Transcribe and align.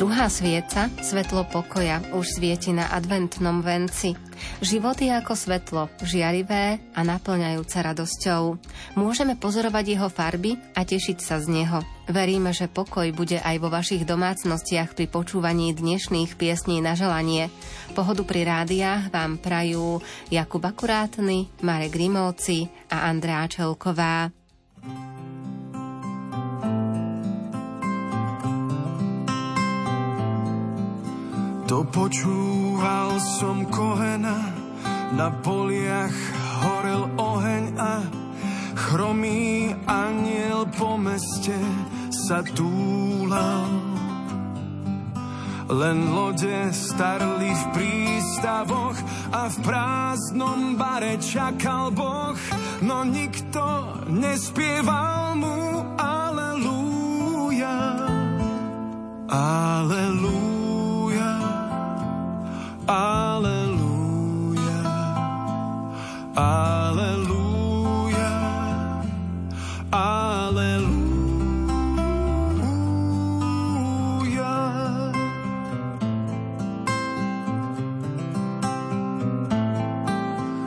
Druhá 0.00 0.32
svieca, 0.32 0.88
svetlo 1.04 1.44
pokoja, 1.44 2.00
už 2.16 2.40
svieti 2.40 2.72
na 2.72 2.88
adventnom 2.88 3.60
venci. 3.60 4.16
Život 4.64 4.96
je 4.96 5.12
ako 5.12 5.36
svetlo, 5.36 5.82
žiarivé 6.00 6.80
a 6.96 7.04
naplňajúce 7.04 7.76
radosťou. 7.84 8.56
Môžeme 8.96 9.36
pozorovať 9.36 9.84
jeho 9.92 10.08
farby 10.08 10.56
a 10.72 10.88
tešiť 10.88 11.20
sa 11.20 11.36
z 11.44 11.52
neho. 11.52 11.84
Veríme, 12.08 12.56
že 12.56 12.72
pokoj 12.72 13.12
bude 13.12 13.44
aj 13.44 13.60
vo 13.60 13.68
vašich 13.68 14.08
domácnostiach 14.08 14.96
pri 14.96 15.04
počúvaní 15.04 15.76
dnešných 15.76 16.32
piesní 16.32 16.80
na 16.80 16.96
želanie. 16.96 17.52
Pohodu 17.92 18.24
pri 18.24 18.48
rádiách 18.48 19.12
vám 19.12 19.36
prajú 19.36 20.00
Jakub 20.32 20.64
Akurátny, 20.64 21.52
Marek 21.60 21.92
Grimovci 21.92 22.72
a 22.88 23.04
Andrea 23.04 23.44
Čelková. 23.52 24.39
To 31.70 31.86
počúval 31.86 33.22
som 33.22 33.62
kohena, 33.70 34.42
na 35.14 35.30
poliach 35.38 36.18
horel 36.66 37.06
oheň 37.14 37.64
a 37.78 38.02
chromý 38.74 39.70
aniel 39.86 40.66
po 40.74 40.98
meste 40.98 41.54
sa 42.10 42.42
túlal. 42.58 43.70
Len 45.70 46.10
lode 46.10 46.74
starli 46.74 47.54
v 47.54 47.64
prístavoch 47.70 48.98
a 49.30 49.46
v 49.46 49.56
prázdnom 49.62 50.74
bare 50.74 51.22
čakal 51.22 51.94
Boh, 51.94 52.34
no 52.82 53.06
nikto 53.06 53.62
nespieval 54.10 55.38
mu 55.38 55.86
Aleluja. 55.94 57.78
Aleluja. 59.30 60.59
Aleluja, 62.90 64.82
aleluja, 66.34 68.34
aleluja. 69.94 70.98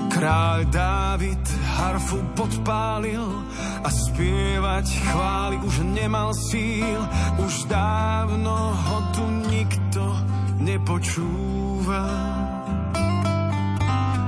Kráľ 0.07 0.63
Dávid 0.71 1.43
harfu 1.75 2.23
podpálil 2.39 3.19
a 3.83 3.89
spievať 3.91 4.87
chváli 5.11 5.59
už 5.59 5.83
nemal 5.91 6.31
síl, 6.31 7.03
už 7.43 7.67
dávno 7.67 8.71
ho 8.71 9.11
tu 9.11 9.27
nikto 9.51 10.07
nepočúva. 11.83 12.03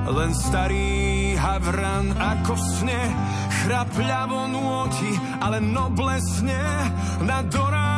Len 0.06 0.32
starý 0.38 1.34
havran 1.36 2.14
ako 2.14 2.54
v 2.54 2.64
sne 2.78 3.02
chrapľavo 3.64 4.42
nôti, 4.54 5.12
ale 5.42 5.58
noblesne 5.64 6.62
na 7.26 7.42
doráňanom 7.42 7.95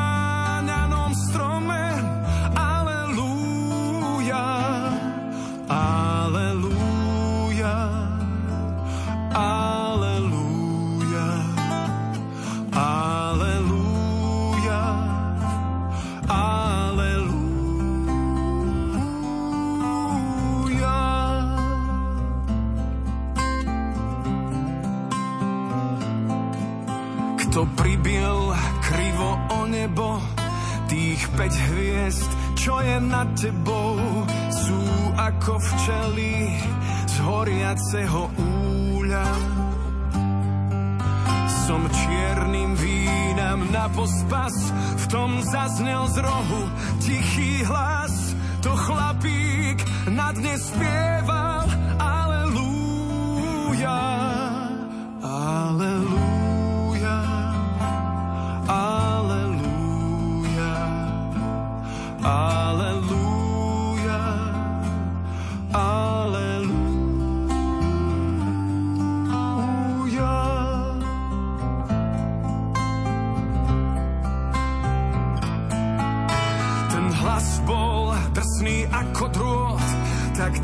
tých 31.27 31.35
päť 31.35 31.53
hviezd, 31.59 32.31
čo 32.55 32.79
je 32.79 32.97
nad 33.03 33.27
tebou, 33.35 33.99
sú 34.47 34.79
ako 35.19 35.59
včely 35.59 36.55
z 37.03 37.15
horiaceho 37.19 38.31
úľa. 38.95 39.27
Som 41.67 41.83
čiernym 41.91 42.79
vínam 42.79 43.59
na 43.75 43.91
pospas, 43.91 44.55
v 44.71 45.05
tom 45.11 45.43
zaznel 45.43 46.07
z 46.15 46.17
rohu 46.23 46.63
tichý 47.03 47.67
hlas, 47.67 48.31
to 48.63 48.71
chlapík 48.71 49.83
na 50.07 50.31
dne 50.31 50.55
spieval, 50.55 51.66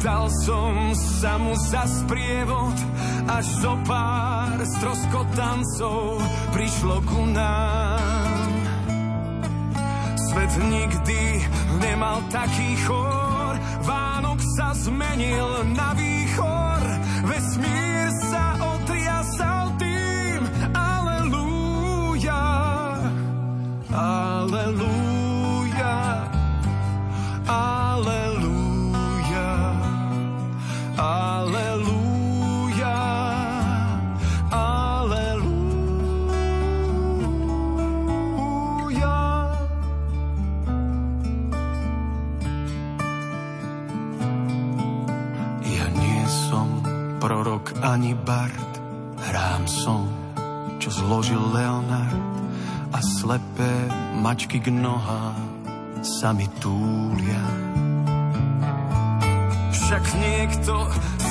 dal 0.04 0.28
som 0.28 0.92
sa 0.92 1.40
mu 1.40 1.56
za 1.56 1.88
sprievod, 1.88 2.76
až 3.32 3.46
zo 3.64 3.74
pár 3.88 4.60
stroskotancov 4.60 6.20
prišlo 6.52 7.00
ku 7.08 7.24
nám. 7.32 8.52
Svet 10.20 10.54
nikdy 10.68 11.22
nemal 11.80 12.20
taký 12.28 12.76
chor, 12.84 13.56
Vánok 13.88 14.40
sa 14.60 14.76
zmenil 14.76 15.72
na 15.72 15.96
výchor, 15.96 16.13
prorok 47.94 48.02
ani 48.02 48.14
bard, 48.26 48.72
hrám 49.30 49.68
som, 49.68 50.10
čo 50.80 50.90
zložil 50.90 51.40
Leonard 51.54 52.34
a 52.94 53.00
slepé 53.02 53.74
mačky 54.18 54.58
k 54.60 54.74
nohám 54.74 55.38
sa 56.02 56.34
mi 56.34 56.50
túlia. 56.58 57.46
Však 59.72 60.04
niekto 60.18 60.74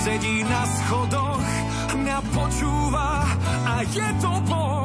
sedí 0.06 0.46
na 0.46 0.62
schodoch, 0.66 1.42
mňa 1.98 2.18
počúva 2.30 3.26
a 3.66 3.74
je 3.82 4.08
to 4.22 4.32
Boh 4.46 4.81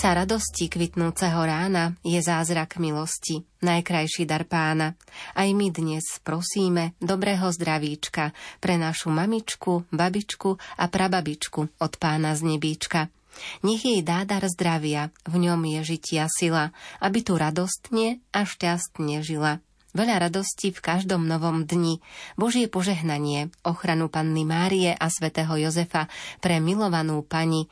Sa 0.00 0.16
radosti 0.16 0.72
kvitnúceho 0.72 1.44
rána 1.44 1.92
je 2.00 2.16
zázrak 2.24 2.80
milosti, 2.80 3.44
najkrajší 3.60 4.24
dar 4.24 4.48
pána. 4.48 4.96
Aj 5.36 5.44
my 5.44 5.68
dnes 5.68 6.24
prosíme 6.24 6.96
dobrého 7.04 7.44
zdravíčka 7.52 8.32
pre 8.64 8.80
našu 8.80 9.12
mamičku, 9.12 9.84
babičku 9.92 10.56
a 10.56 10.88
prababičku 10.88 11.84
od 11.84 11.92
pána 12.00 12.32
z 12.32 12.48
nebíčka. 12.48 13.12
Nech 13.60 13.84
jej 13.84 14.00
dá 14.00 14.24
dar 14.24 14.40
zdravia, 14.48 15.12
v 15.28 15.36
ňom 15.36 15.60
je 15.68 15.80
žitia 15.92 16.32
sila, 16.32 16.72
aby 17.04 17.20
tu 17.20 17.36
radostne 17.36 18.24
a 18.32 18.48
šťastne 18.48 19.20
žila. 19.20 19.60
Veľa 19.90 20.30
radosti 20.30 20.70
v 20.70 20.78
každom 20.78 21.26
novom 21.26 21.66
dni, 21.66 21.98
Božie 22.38 22.70
požehnanie, 22.70 23.50
ochranu 23.66 24.06
Panny 24.06 24.46
Márie 24.46 24.94
a 24.94 25.10
svätého 25.10 25.50
Jozefa 25.58 26.06
pre 26.38 26.62
milovanú 26.62 27.26
pani, 27.26 27.66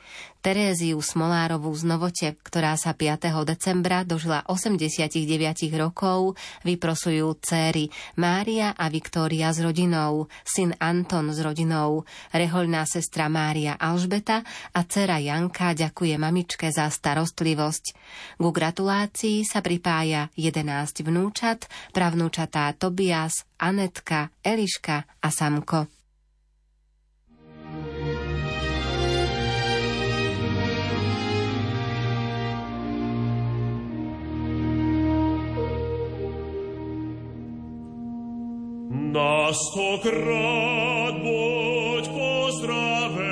Teréziu 0.49 0.97
Smolárovú 1.05 1.77
z 1.77 1.85
Novote, 1.85 2.33
ktorá 2.41 2.73
sa 2.81 2.97
5. 2.97 3.45
decembra 3.45 4.00
dožila 4.00 4.49
89 4.49 5.29
rokov, 5.77 6.41
vyprosujú 6.65 7.37
céry 7.45 7.93
Mária 8.17 8.73
a 8.73 8.89
Viktória 8.89 9.53
s 9.53 9.61
rodinou, 9.61 10.33
syn 10.49 10.73
Anton 10.81 11.37
s 11.37 11.45
rodinou, 11.45 12.09
rehoľná 12.33 12.89
sestra 12.89 13.29
Mária 13.29 13.77
Alžbeta 13.77 14.41
a 14.73 14.81
dcera 14.89 15.21
Janka 15.21 15.77
ďakuje 15.77 16.17
mamičke 16.17 16.73
za 16.73 16.89
starostlivosť. 16.89 17.85
Ku 18.41 18.49
gratulácii 18.49 19.45
sa 19.45 19.61
pripája 19.61 20.33
11 20.33 20.65
vnúčat, 21.05 21.69
pravnúčatá 21.93 22.73
Tobias, 22.73 23.45
Anetka, 23.61 24.33
Eliška 24.41 25.05
a 25.21 25.29
Samko. 25.29 25.98
Na 39.08 39.49
stokrát 39.52 41.16
buď 41.25 42.05
pozdravená, 42.12 43.25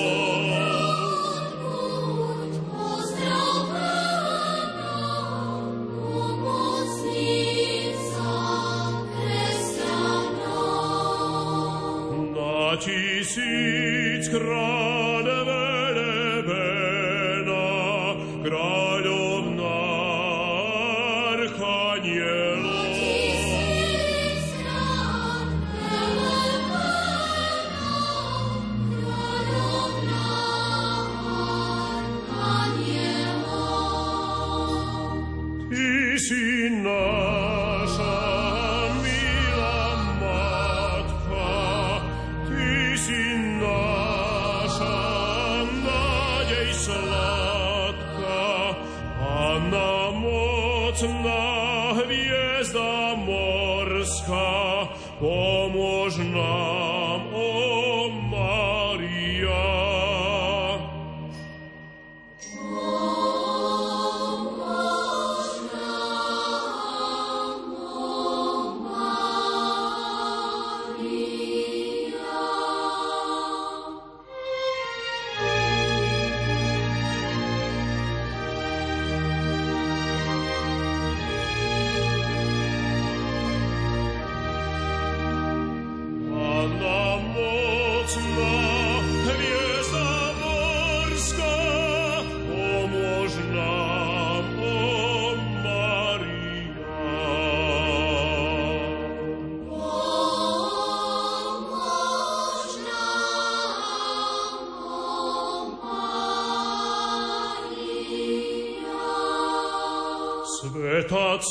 tisíc 12.83 14.27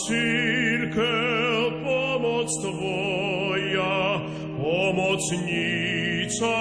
církev, 0.07 1.83
pomoc 1.83 2.49
Tvoja, 2.63 4.21
pomocnica 4.59 6.57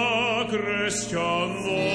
kresťanov. 0.49 1.90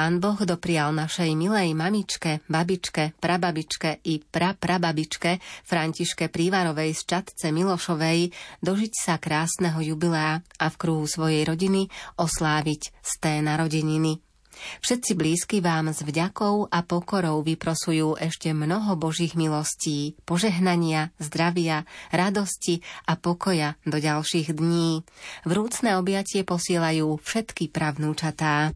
Pán 0.00 0.16
Boh 0.16 0.40
doprial 0.48 0.96
našej 0.96 1.36
milej 1.36 1.76
mamičke, 1.76 2.40
babičke, 2.48 3.20
prababičke 3.20 4.00
i 4.08 4.16
praprababičke 4.24 5.36
Františke 5.68 6.32
Prívarovej 6.32 6.96
z 6.96 7.02
Čatce 7.04 7.52
Milošovej 7.52 8.32
dožiť 8.64 8.92
sa 8.96 9.20
krásneho 9.20 9.76
jubilea 9.84 10.40
a 10.40 10.66
v 10.72 10.78
kruhu 10.80 11.04
svojej 11.04 11.44
rodiny 11.44 11.92
osláviť 12.16 12.82
z 12.96 13.12
té 13.20 13.44
narodeniny. 13.44 14.24
Všetci 14.80 15.12
blízky 15.20 15.60
vám 15.60 15.92
s 15.92 16.00
vďakou 16.00 16.72
a 16.72 16.80
pokorou 16.80 17.44
vyprosujú 17.44 18.16
ešte 18.16 18.56
mnoho 18.56 18.96
Božích 18.96 19.36
milostí, 19.36 20.16
požehnania, 20.24 21.12
zdravia, 21.20 21.84
radosti 22.08 22.80
a 23.04 23.20
pokoja 23.20 23.76
do 23.84 24.00
ďalších 24.00 24.56
dní. 24.56 25.04
Vrúcne 25.44 26.00
objatie 26.00 26.40
posielajú 26.48 27.20
všetky 27.20 27.68
pravnúčatá. 27.68 28.72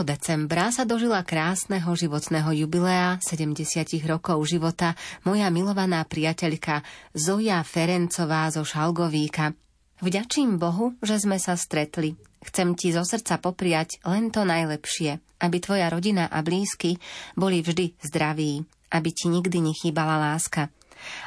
Decembra 0.00 0.72
sa 0.72 0.88
dožila 0.88 1.20
krásneho 1.20 1.92
životného 1.92 2.64
jubilea 2.64 3.20
70 3.20 4.00
rokov 4.08 4.40
života 4.48 4.96
moja 5.28 5.52
milovaná 5.52 6.00
priateľka 6.08 6.80
Zoja 7.12 7.60
Ferencová 7.60 8.48
zo 8.48 8.64
Šalgovíka. 8.64 9.52
Vďačím 10.00 10.56
Bohu, 10.56 10.96
že 11.04 11.20
sme 11.20 11.36
sa 11.36 11.52
stretli. 11.52 12.16
Chcem 12.40 12.72
ti 12.80 12.96
zo 12.96 13.04
srdca 13.04 13.36
popriať 13.44 14.00
len 14.08 14.32
to 14.32 14.48
najlepšie, 14.48 15.20
aby 15.44 15.56
tvoja 15.60 15.92
rodina 15.92 16.32
a 16.32 16.40
blízky 16.40 16.96
boli 17.36 17.60
vždy 17.60 17.92
zdraví, 18.00 18.64
aby 18.88 19.08
ti 19.12 19.28
nikdy 19.28 19.68
nechýbala 19.68 20.16
láska. 20.32 20.72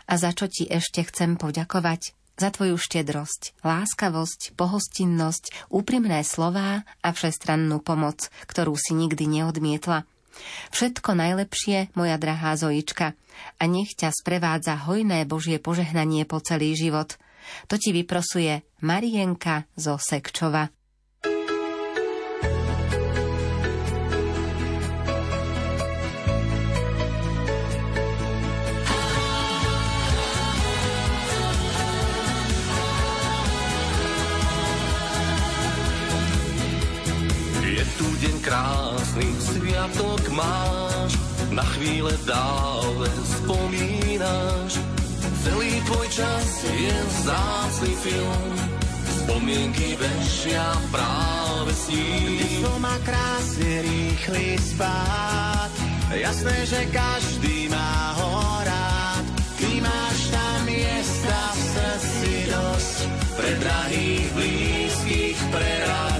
A 0.09 0.17
za 0.17 0.33
čo 0.33 0.49
ti 0.49 0.65
ešte 0.65 1.05
chcem 1.05 1.37
poďakovať? 1.37 2.20
Za 2.41 2.49
tvoju 2.49 2.81
štedrosť, 2.81 3.53
láskavosť, 3.61 4.57
pohostinnosť, 4.57 5.69
úprimné 5.69 6.25
slová 6.25 6.81
a 7.05 7.09
všestrannú 7.13 7.77
pomoc, 7.85 8.33
ktorú 8.49 8.73
si 8.73 8.97
nikdy 8.97 9.29
neodmietla. 9.29 10.09
Všetko 10.73 11.13
najlepšie, 11.13 11.93
moja 11.93 12.17
drahá 12.17 12.57
Zojička, 12.57 13.13
a 13.61 13.63
nech 13.69 13.93
ťa 13.93 14.09
sprevádza 14.09 14.73
hojné 14.89 15.29
Božie 15.29 15.61
požehnanie 15.61 16.25
po 16.25 16.41
celý 16.41 16.73
život. 16.73 17.21
To 17.69 17.77
ti 17.77 17.93
vyprosuje 17.93 18.65
Marienka 18.81 19.69
zo 19.77 20.01
Sekčova. 20.01 20.80
Krásny 38.51 39.31
sviatok 39.39 40.27
máš, 40.35 41.15
na 41.55 41.63
chvíle 41.63 42.11
dále 42.27 43.07
spomínaš. 43.39 44.75
Celý 45.47 45.79
tvoj 45.87 46.07
čas 46.11 46.47
je 46.67 46.97
zácný 47.23 47.93
film, 48.03 48.51
spomienky 49.23 49.95
vešia 49.95 50.67
práve 50.91 51.71
s 51.71 51.95
ním. 51.95 52.43
Ty 52.43 52.75
má 52.83 52.95
krásne 53.07 53.87
rýchly 53.87 54.59
spát, 54.59 55.71
jasné, 56.11 56.55
že 56.67 56.91
každý 56.91 57.71
má 57.71 58.19
ho 58.19 58.35
rád. 58.67 59.25
Ty 59.63 59.79
máš 59.79 60.19
tam 60.27 60.59
miesta 60.67 61.39
v 61.55 61.61
srdci 61.71 62.31
dosť, 62.51 62.97
pre 63.39 63.51
drahých, 63.63 64.27
blízkych, 64.35 65.39
pre 65.55 65.71
radosť 65.87 66.10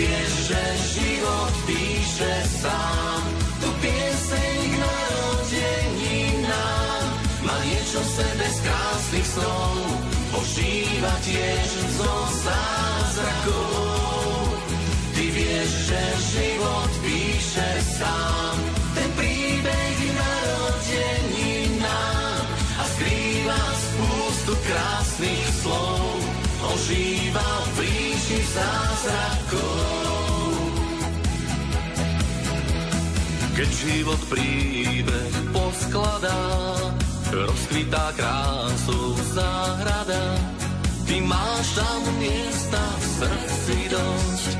vieš, 0.00 0.32
že 0.48 0.62
život 0.96 1.52
píše 1.68 2.32
sám. 2.64 3.20
Tu 3.60 3.68
pieseň 3.84 4.56
k 4.72 4.74
narodeninám 4.80 7.04
má 7.44 7.56
niečo 7.68 8.00
v 8.00 8.08
sebe 8.16 8.48
z 8.48 8.58
krásnych 8.64 9.28
snov. 9.28 9.76
Požíva 10.32 11.12
tiež 11.26 11.68
zo 12.00 12.14
zázrakov. 12.46 14.56
Ty 15.12 15.24
vieš, 15.36 15.68
že 15.92 16.00
život 16.32 16.90
píše 17.04 17.70
sám. 18.00 18.56
Ten 18.96 19.10
príbeh 19.18 19.98
narodeninám 20.16 22.40
a 22.80 22.84
skrýva 22.96 23.60
spústu 23.76 24.56
krásnych 24.64 25.44
slov. 25.60 26.16
Ožíva 26.60 27.48
v 27.74 27.78
ríši 27.84 28.38
zázrakov. 28.54 29.89
Keď 33.60 33.72
život 33.76 34.16
príbeh 34.32 35.34
poskladá, 35.52 36.40
rozkvitá 37.28 38.08
krásou 38.16 39.12
záhrada. 39.36 40.32
Ty 41.04 41.20
máš 41.28 41.66
tam 41.76 42.00
miesta 42.16 42.80
v 42.80 43.04
srdci 43.20 43.76
dosť, 43.92 44.50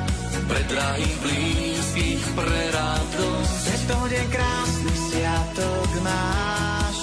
pre 0.53 0.61
drahých 0.69 1.17
blízkych, 1.25 2.25
pre 2.37 2.61
radosť. 2.77 3.65
To 3.89 3.99
deň 4.05 4.27
krásny 4.29 4.93
sviatok 5.09 5.91
máš, 6.05 6.97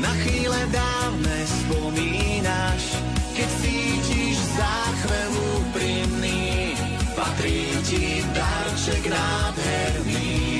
na 0.00 0.12
chvíle 0.24 0.60
dávne 0.72 1.36
spomínaš, 1.44 2.96
keď 3.36 3.48
cítiš 3.60 4.40
záchvev 4.56 5.30
úprimný, 5.60 6.72
patrí 7.12 7.76
ti 7.84 8.24
darček 8.32 9.04
nádherný 9.04 10.51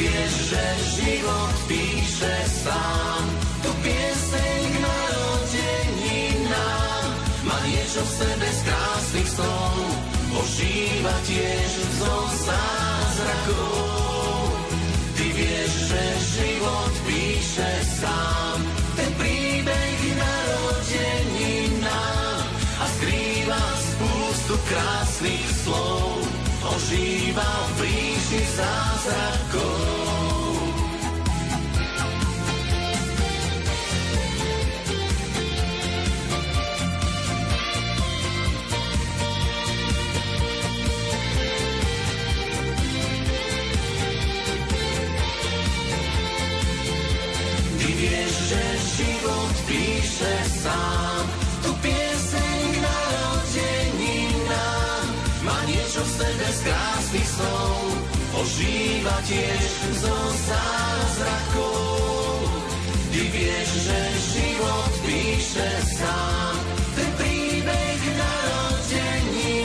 vieš, 0.00 0.48
že 0.48 0.64
život 0.96 1.52
píše 1.68 2.34
sám. 2.64 3.20
Tu 3.60 3.68
pieseň 3.84 4.60
k 4.72 4.76
narodeninám 4.80 7.04
má 7.44 7.60
niečo 7.68 8.00
v 8.00 8.12
sebe 8.16 8.48
z 8.48 8.60
krásnych 8.64 9.28
snov. 9.28 9.76
Ožíva 10.34 11.14
tiež 11.28 11.70
zo 12.00 12.16
zázrakov. 12.48 14.56
Ty 15.20 15.26
vieš, 15.36 15.92
že 15.92 16.02
život 16.32 16.92
píše 17.04 17.70
sám. 18.00 18.56
Ten 18.96 19.12
príbeh 19.20 20.00
narodeninám 20.16 22.40
a 22.80 22.84
skrýva 22.98 23.62
spústu 23.84 24.56
krásnych 24.64 25.44
slov 25.60 26.24
ožíva 26.74 27.52
v 27.76 27.78
ríši 27.84 28.42
zázrakov. 28.56 29.73
Píše 49.64 50.34
sám, 50.60 51.24
tu 51.64 51.72
pieseň 51.80 52.60
k 52.72 52.76
narodeninám 52.84 54.24
má 55.44 55.58
niečo 55.68 56.04
v 56.04 56.10
sebe 56.20 56.48
z 56.52 56.60
krásnych 56.68 57.28
snov, 57.28 57.76
ožíva 58.44 59.16
tiež 59.24 59.64
zo 60.04 60.16
zázrakov. 60.48 62.44
Ty 63.14 63.22
vieš, 63.30 63.68
že 63.88 63.98
život 64.34 64.92
píše 65.06 65.70
sám, 65.96 66.54
ten 66.98 67.10
príbeh 67.14 68.00
narodeninám 68.18 69.64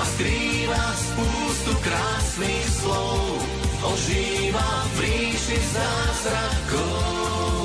a 0.00 0.02
skrýva 0.16 0.84
spústu 0.96 1.72
krásnych 1.84 2.66
slov, 2.82 3.38
ožíva 3.84 4.70
v 4.96 5.06
ríši 5.06 5.58
zázrakov. 5.70 7.61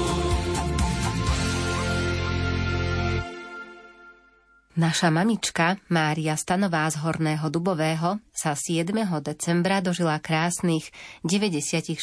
Naša 4.78 5.10
mamička 5.10 5.82
Mária 5.90 6.38
Stanová 6.38 6.86
z 6.94 7.02
Horného 7.02 7.50
Dubového 7.50 8.22
sa 8.30 8.54
7. 8.54 8.94
decembra 9.26 9.82
dožila 9.82 10.22
krásnych 10.22 10.94
96 11.26 11.98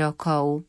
rokov. 0.00 0.64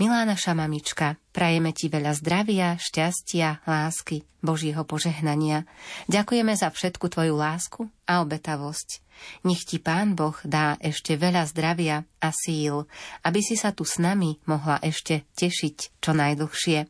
Milá 0.00 0.24
naša 0.24 0.56
mamička, 0.56 1.20
prajeme 1.36 1.76
ti 1.76 1.92
veľa 1.92 2.16
zdravia, 2.16 2.80
šťastia, 2.80 3.60
lásky, 3.68 4.24
Božieho 4.40 4.88
požehnania. 4.88 5.68
Ďakujeme 6.08 6.56
za 6.56 6.72
všetku 6.72 7.12
tvoju 7.12 7.36
lásku 7.36 7.84
a 8.08 8.24
obetavosť. 8.24 9.04
Nech 9.44 9.68
ti 9.68 9.76
Pán 9.84 10.16
Boh 10.16 10.40
dá 10.48 10.80
ešte 10.80 11.12
veľa 11.20 11.44
zdravia 11.44 12.08
a 12.24 12.32
síl, 12.32 12.88
aby 13.20 13.44
si 13.44 13.52
sa 13.52 13.76
tu 13.76 13.84
s 13.84 14.00
nami 14.00 14.40
mohla 14.48 14.80
ešte 14.80 15.28
tešiť 15.36 16.00
čo 16.00 16.16
najdlhšie. 16.16 16.88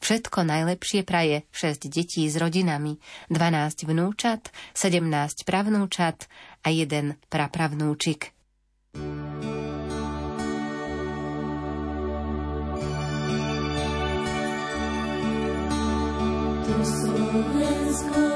Všetko 0.00 0.46
najlepšie 0.46 1.02
praje 1.02 1.44
6 1.52 1.90
detí 1.90 2.26
s 2.28 2.36
rodinami, 2.36 2.98
12 3.28 3.86
vnúčat, 3.86 4.50
17 4.74 5.44
pravnúčat 5.44 6.26
a 6.62 6.68
jeden 6.70 7.16
prapravnúčik. 7.28 8.32
To 16.70 16.76
Slovensko 16.86 18.29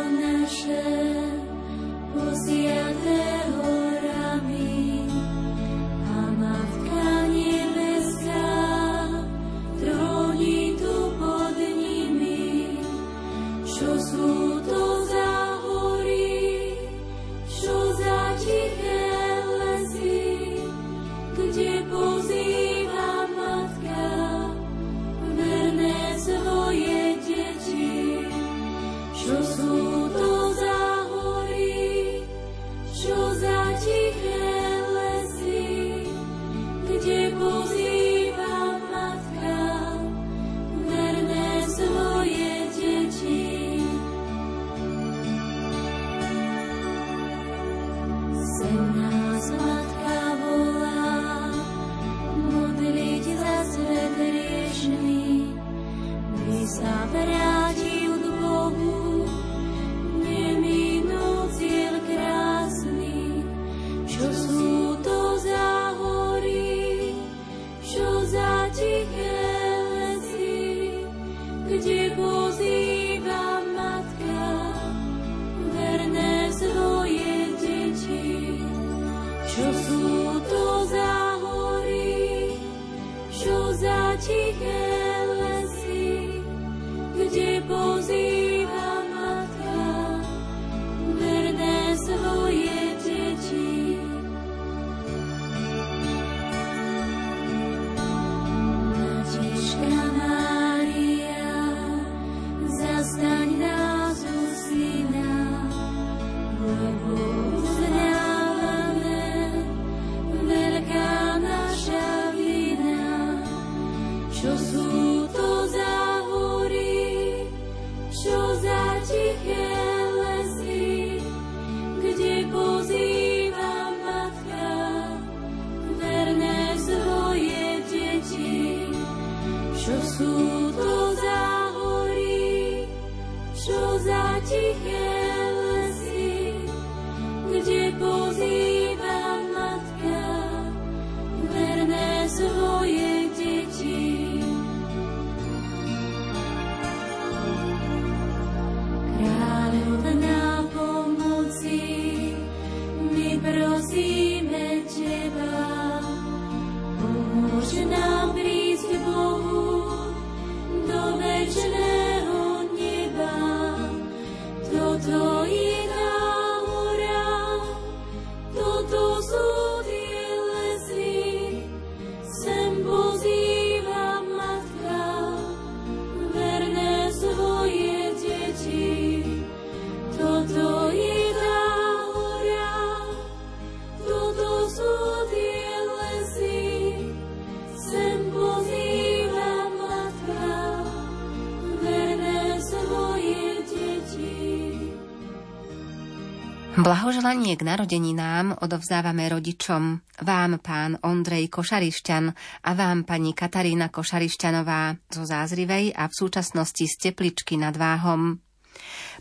Blahoželanie 196.84 197.56
k 197.56 197.64
narodeninám 197.64 198.60
odovzdávame 198.60 199.32
rodičom, 199.32 200.04
vám 200.20 200.60
pán 200.60 201.00
Ondrej 201.00 201.48
Košarišťan 201.48 202.24
a 202.60 202.70
vám 202.76 203.08
pani 203.08 203.32
Katarína 203.32 203.88
Košarišťanová 203.88 205.08
zo 205.08 205.24
Zázrivej 205.24 205.96
a 205.96 206.04
v 206.04 206.12
súčasnosti 206.12 206.84
z 206.84 207.08
Tepličky 207.08 207.56
nad 207.56 207.72
Váhom. 207.72 208.36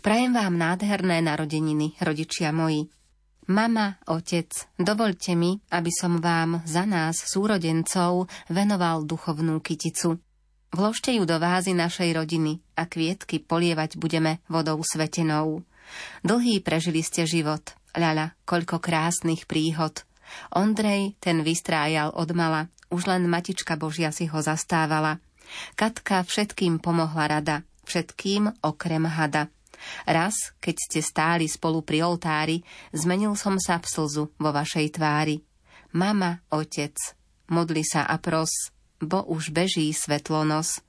Prajem 0.04 0.36
vám 0.36 0.60
nádherné 0.60 1.24
narodeniny, 1.24 1.96
rodičia 2.04 2.52
moji. 2.52 2.84
Mama, 3.48 3.96
otec, 4.12 4.52
dovolte 4.76 5.32
mi, 5.32 5.56
aby 5.72 5.88
som 5.88 6.20
vám 6.20 6.60
za 6.68 6.84
nás, 6.84 7.16
súrodencov, 7.16 8.28
venoval 8.52 9.08
duchovnú 9.08 9.64
kyticu. 9.64 10.20
Vložte 10.68 11.16
ju 11.16 11.24
do 11.24 11.40
vázy 11.40 11.72
našej 11.72 12.12
rodiny 12.12 12.60
a 12.76 12.84
kvietky 12.84 13.40
polievať 13.40 13.96
budeme 13.96 14.44
vodou 14.52 14.84
svetenou. 14.84 15.64
Dlhý 16.24 16.60
prežili 16.64 17.04
ste 17.04 17.28
život, 17.28 17.76
ľaľa, 17.94 18.34
koľko 18.48 18.80
krásnych 18.80 19.44
príhod. 19.44 20.02
Ondrej 20.50 21.14
ten 21.20 21.44
vystrájal 21.44 22.10
od 22.12 22.30
mala, 22.32 22.72
už 22.90 23.06
len 23.10 23.28
Matička 23.28 23.76
Božia 23.76 24.10
si 24.10 24.26
ho 24.26 24.40
zastávala. 24.40 25.20
Katka 25.76 26.24
všetkým 26.24 26.80
pomohla 26.80 27.38
rada, 27.38 27.56
všetkým 27.84 28.64
okrem 28.64 29.04
hada. 29.04 29.52
Raz, 30.08 30.56
keď 30.64 30.76
ste 30.80 31.00
stáli 31.04 31.46
spolu 31.50 31.84
pri 31.84 32.06
oltári, 32.06 32.64
zmenil 32.94 33.36
som 33.36 33.60
sa 33.60 33.76
v 33.76 33.86
slzu 33.86 34.32
vo 34.32 34.50
vašej 34.50 34.96
tvári. 34.96 35.44
Mama, 35.92 36.40
otec, 36.50 36.96
modli 37.52 37.84
sa 37.84 38.08
a 38.08 38.16
pros, 38.16 38.72
bo 38.98 39.22
už 39.28 39.52
beží 39.52 39.92
svetlonos. 39.92 40.80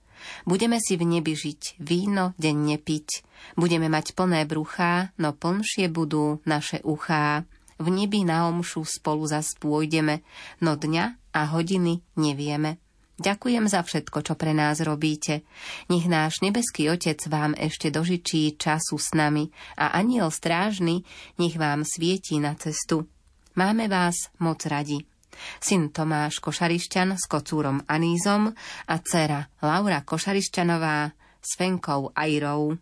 Budeme 0.44 0.78
si 0.82 0.96
v 0.96 1.06
nebi 1.06 1.34
žiť, 1.34 1.82
víno 1.82 2.38
denne 2.38 2.78
piť. 2.78 3.26
Budeme 3.60 3.88
mať 3.88 4.14
plné 4.14 4.46
bruchá, 4.46 5.16
no 5.18 5.34
plnšie 5.34 5.90
budú 5.92 6.42
naše 6.44 6.82
uchá. 6.86 7.44
V 7.76 7.88
nebi 7.92 8.24
na 8.24 8.48
omšu 8.48 8.88
spolu 8.88 9.28
zas 9.28 9.52
pôjdeme, 9.60 10.24
no 10.64 10.80
dňa 10.80 11.36
a 11.36 11.42
hodiny 11.52 12.00
nevieme. 12.16 12.80
Ďakujem 13.16 13.72
za 13.72 13.80
všetko, 13.80 14.28
čo 14.28 14.34
pre 14.36 14.52
nás 14.52 14.84
robíte. 14.84 15.48
Nech 15.88 16.04
náš 16.04 16.44
nebeský 16.44 16.92
Otec 16.92 17.20
vám 17.32 17.56
ešte 17.56 17.88
dožičí 17.88 18.60
času 18.60 19.00
s 19.00 19.16
nami 19.16 19.48
a 19.80 19.96
aniel 19.96 20.28
strážny 20.28 21.08
nech 21.40 21.56
vám 21.56 21.88
svietí 21.88 22.44
na 22.44 22.60
cestu. 22.60 23.08
Máme 23.56 23.88
vás 23.88 24.28
moc 24.44 24.60
radi 24.68 25.15
syn 25.60 25.92
Tomáš 25.92 26.40
Košarišťan 26.42 27.20
s 27.20 27.26
kocúrom 27.30 27.84
Anízom 27.86 28.54
a 28.88 28.96
dcera 29.02 29.48
Laura 29.62 30.02
Košarišťanová 30.02 31.14
s 31.42 31.52
Fenkou 31.58 32.10
Airou. 32.18 32.78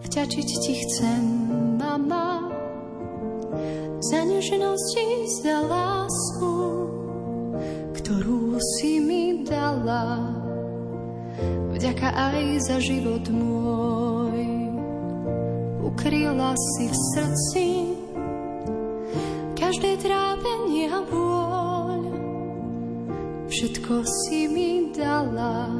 Vďačiť 0.00 0.48
ti 0.64 0.74
chcem, 0.80 1.22
mama, 1.76 2.40
za 4.00 4.24
nežnosť 4.24 4.94
za 5.44 5.58
lásku, 5.60 6.52
ktorú 8.00 8.56
si 8.56 8.96
mi 9.04 9.44
dala. 9.44 10.24
Vďaka 11.76 12.08
aj 12.12 12.40
za 12.64 12.76
život 12.80 13.28
môj, 13.28 14.40
ukryla 15.84 16.56
si 16.56 16.88
v 16.88 16.96
srdci 17.12 17.66
každé 19.70 20.02
trápenie 20.02 20.90
a 20.90 20.98
bôľ. 21.06 22.02
Všetko 23.46 24.02
si 24.02 24.50
mi 24.50 24.90
dala, 24.90 25.70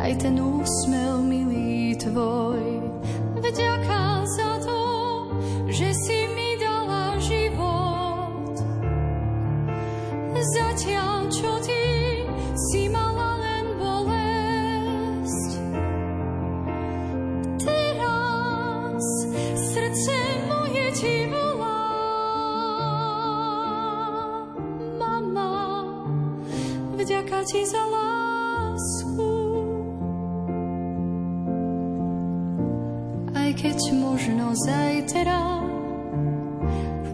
aj 0.00 0.24
ten 0.24 0.40
úsmev 0.40 1.20
milý 1.20 1.92
tvoj. 2.00 2.80
Vďaka 3.44 4.24
za 4.24 4.56
to, 4.64 4.80
že 5.68 5.92
si 5.92 6.19
ti 27.50 27.66
za 27.66 27.82
lásku. 27.82 29.30
Aj 33.34 33.50
keď 33.58 33.78
možno 33.98 34.54
zajtra 34.54 35.66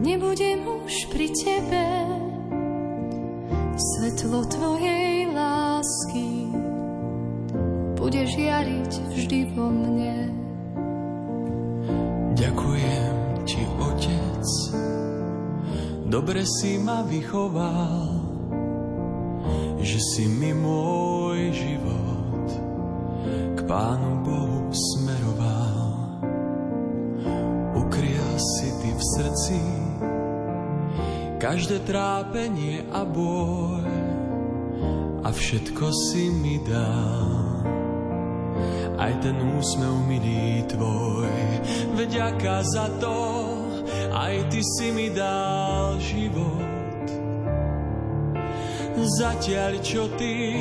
nebudem 0.05 0.61
už 0.85 1.09
pri 1.09 1.33
tebe, 1.33 1.89
svetlo 3.81 4.45
tvojej 4.45 5.33
lásky 5.33 6.53
bude 7.97 8.29
žiariť 8.29 8.93
vždy 9.17 9.41
vo 9.57 9.73
mne. 9.73 10.17
Ďakujem 12.37 13.17
ti, 13.49 13.65
otec, 13.81 14.49
dobre 16.05 16.45
si 16.45 16.77
ma 16.77 17.01
vychoval, 17.09 18.16
že 19.97 20.05
si 20.13 20.25
mi 20.29 20.53
môj 20.53 21.57
život 21.57 22.49
k 23.57 23.61
Pánu 23.65 24.29
Bohu 24.29 24.69
smeroval. 24.69 25.89
Ukryl 27.73 28.29
si 28.37 28.77
ty 28.77 28.93
v 28.93 29.03
srdci 29.17 29.61
každé 31.41 31.81
trápenie 31.89 32.85
a 32.93 33.09
boj 33.09 33.89
a 35.25 35.33
všetko 35.33 35.89
si 35.89 36.29
mi 36.29 36.61
dal. 36.61 37.65
Aj 39.01 39.17
ten 39.25 39.41
úsmev 39.41 39.97
milý 40.05 40.61
tvoj, 40.69 41.33
vďaka 41.97 42.69
za 42.69 42.93
to, 43.01 43.17
aj 44.13 44.45
ty 44.53 44.61
si 44.61 44.93
mi 44.93 45.09
dal 45.09 45.97
život. 46.05 46.66
Zatiaľ, 49.07 49.79
čo 49.87 50.11
ty 50.19 50.59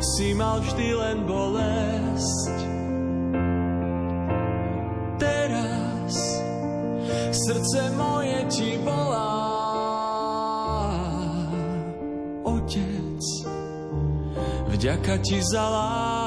si 0.00 0.32
mal 0.32 0.64
vždy 0.64 0.88
len 0.96 1.28
bolesť. 1.28 2.56
Teraz 5.20 6.40
srdce 7.28 7.92
moje 7.92 8.40
ti 8.48 8.80
volá. 8.80 9.36
Otec, 12.48 13.24
vďaka 14.72 15.14
ti 15.20 15.44
za 15.44 15.64
lásku. 15.68 16.23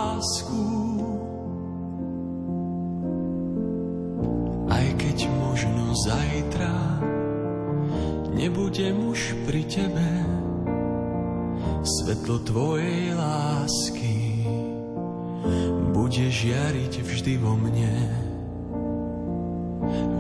Žiariť 16.47 16.93
vždy 17.03 17.33
vo 17.43 17.59
mne. 17.59 17.91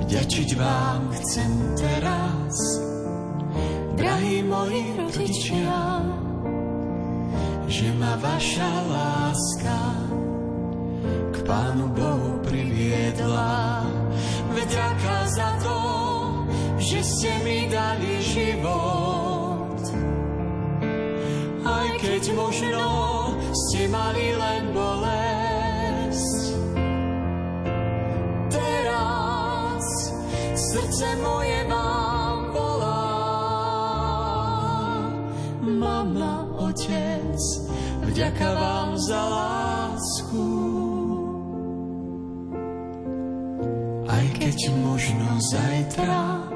Vďačiť 0.03 0.49
vám 0.59 1.07
chcem 1.15 1.51
teraz, 1.79 2.55
drahí 3.95 4.43
moji 4.43 4.83
rodičia, 4.99 6.03
že 7.71 7.87
ma 7.95 8.19
vaša 8.19 8.71
láska 8.91 9.79
k 11.31 11.35
Pánu 11.47 11.95
Bohu 11.95 12.43
priviedla. 12.43 13.87
Vďaka 14.51 15.17
za 15.31 15.49
to, 15.63 15.79
že 16.75 17.07
ste 17.07 17.31
mi 17.47 17.71
dali 17.71 18.19
život. 18.19 19.79
Aj 21.63 21.87
keď 22.03 22.23
možno 22.35 22.83
ste 23.55 23.87
mali 23.87 24.35
len 24.35 24.75
bolesť. 24.75 25.26
Srdce 30.97 31.15
moje 31.21 31.59
vám 31.69 32.37
volá. 32.57 33.05
Mama, 35.61 36.49
otec, 36.57 37.37
vďaka 38.01 38.47
vám 38.57 38.97
za 38.97 39.21
lásku. 39.29 40.45
Aj 44.09 44.25
keď 44.41 44.57
možno 44.81 45.37
zajtra 45.53 46.49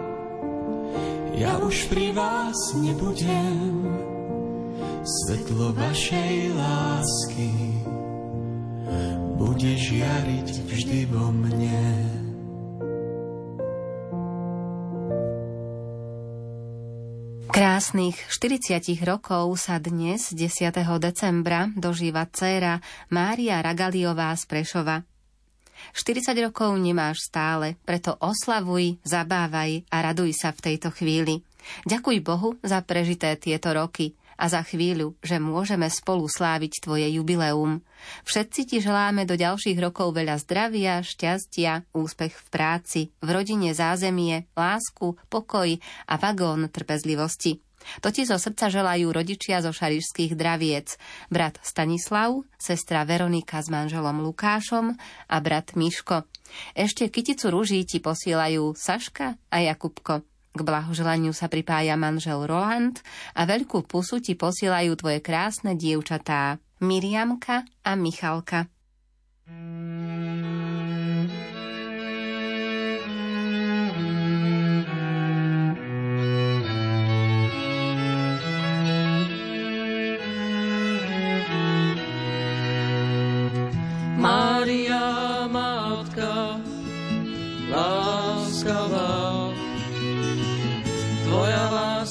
ja 1.38 1.58
už 1.62 1.90
pri 1.90 2.10
vás 2.18 2.58
nebudem, 2.82 3.94
svetlo 5.06 5.74
vašej 5.74 6.54
lásky 6.54 7.54
bude 9.38 9.74
žiariť 9.78 10.50
vždy 10.66 11.00
vo 11.14 11.30
mne. 11.30 12.11
Krásnych 17.72 18.20
40 18.28 19.00
rokov 19.08 19.56
sa 19.56 19.80
dnes, 19.80 20.36
10. 20.36 20.76
decembra, 21.00 21.72
dožíva 21.72 22.28
dcéra 22.28 22.84
Mária 23.08 23.64
Ragaliová 23.64 24.36
z 24.36 24.44
Prešova. 24.44 25.08
40 25.96 26.36
rokov 26.44 26.76
nemáš 26.76 27.32
stále, 27.32 27.80
preto 27.88 28.20
oslavuj, 28.20 29.00
zabávaj 29.08 29.88
a 29.88 29.98
raduj 30.04 30.36
sa 30.36 30.52
v 30.52 30.68
tejto 30.68 30.92
chvíli. 30.92 31.48
Ďakuj 31.88 32.20
Bohu 32.20 32.60
za 32.60 32.84
prežité 32.84 33.40
tieto 33.40 33.72
roky 33.72 34.20
a 34.42 34.50
za 34.50 34.66
chvíľu, 34.66 35.14
že 35.22 35.38
môžeme 35.38 35.86
spolu 35.86 36.26
sláviť 36.26 36.82
tvoje 36.82 37.06
jubileum. 37.14 37.86
Všetci 38.26 38.62
ti 38.66 38.78
želáme 38.82 39.30
do 39.30 39.38
ďalších 39.38 39.78
rokov 39.78 40.18
veľa 40.18 40.42
zdravia, 40.42 41.06
šťastia, 41.06 41.86
úspech 41.94 42.34
v 42.34 42.48
práci, 42.50 43.02
v 43.22 43.30
rodine 43.30 43.78
zázemie, 43.78 44.50
lásku, 44.58 45.14
pokoj 45.30 45.78
a 46.10 46.14
vagón 46.18 46.74
trpezlivosti. 46.74 47.62
To 48.02 48.14
ti 48.14 48.26
zo 48.26 48.38
srdca 48.38 48.70
želajú 48.70 49.10
rodičia 49.10 49.62
zo 49.62 49.74
šarišských 49.74 50.38
draviec, 50.38 50.98
brat 51.34 51.58
Stanislav, 51.66 52.46
sestra 52.58 53.06
Veronika 53.06 53.62
s 53.62 53.74
manželom 53.74 54.22
Lukášom 54.22 54.94
a 55.30 55.36
brat 55.42 55.74
Miško. 55.74 56.26
Ešte 56.78 57.10
kyticu 57.10 57.50
ruží 57.50 57.82
ti 57.86 57.98
posielajú 57.98 58.78
Saška 58.78 59.38
a 59.50 59.58
Jakubko. 59.66 60.31
K 60.52 60.60
blahoželaniu 60.68 61.32
sa 61.32 61.48
pripája 61.48 61.96
manžel 61.96 62.44
Roland 62.44 63.00
a 63.40 63.48
veľkú 63.48 63.88
pusu 63.88 64.20
ti 64.20 64.36
posielajú 64.36 65.00
tvoje 65.00 65.24
krásne 65.24 65.80
dievčatá 65.80 66.60
Miriamka 66.84 67.64
a 67.88 67.96
Michalka. 67.96 68.68
Mária, 84.22 85.50
Matka, 85.50 86.62
láskavá, 87.74 89.21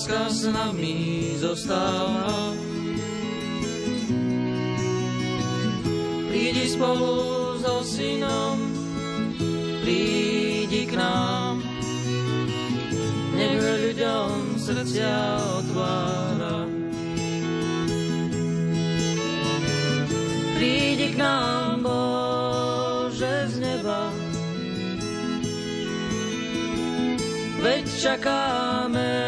láska 0.00 0.32
s 0.32 0.48
nami 0.48 1.36
zostáva. 1.36 2.56
Prídi 6.32 6.64
spolu 6.72 7.60
so 7.60 7.84
synom, 7.84 8.56
prídi 9.84 10.88
k 10.88 10.96
nám, 10.96 11.60
nech 13.36 13.60
ľuďom 13.60 14.56
srdcia 14.56 15.20
otvára. 15.60 16.64
Prídi 20.56 21.12
k 21.12 21.16
nám, 21.20 21.84
Bože, 21.84 23.52
z 23.52 23.54
neba, 23.60 24.08
veď 27.60 27.84
čakáme 28.00 29.19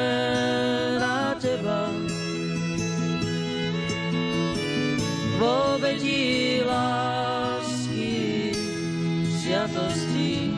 sviatosti, 9.62 10.51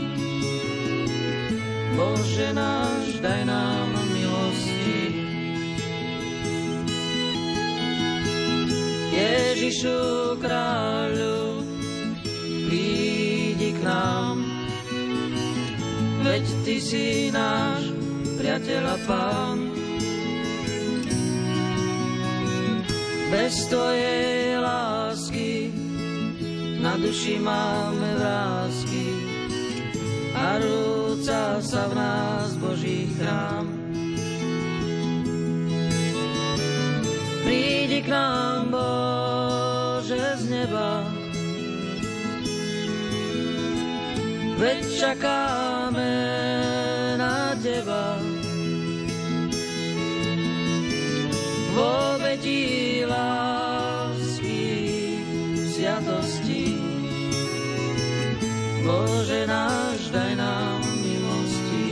Bože 1.92 2.48
náš, 2.56 3.20
daj 3.20 3.44
nám 3.44 3.88
milosti. 4.16 5.02
Ježišu 9.12 10.00
kráľu, 10.40 11.68
prídi 12.72 13.76
k 13.76 13.80
nám, 13.84 14.40
veď 16.24 16.44
Ty 16.64 16.76
si 16.80 17.28
náš 17.28 17.92
priateľ 18.40 18.84
a 18.88 18.96
pán. 19.04 19.58
Bez 23.28 23.68
na 23.68 24.13
duši 27.04 27.36
máme 27.36 28.08
vrázky 28.16 29.12
a 30.32 30.56
rúca 30.56 31.60
sa 31.60 31.84
v 31.92 31.92
nás 32.00 32.56
Boží 32.56 33.12
chrám. 33.20 33.68
Prídi 37.44 38.00
k 38.00 38.08
nám, 38.08 38.72
Bože, 38.72 40.24
z 40.40 40.44
neba, 40.48 41.04
veď 44.56 44.80
čakáme 44.96 45.63
Bože 58.94 59.42
náš, 59.50 60.14
daj 60.14 60.38
nám 60.38 60.78
milosti. 61.02 61.86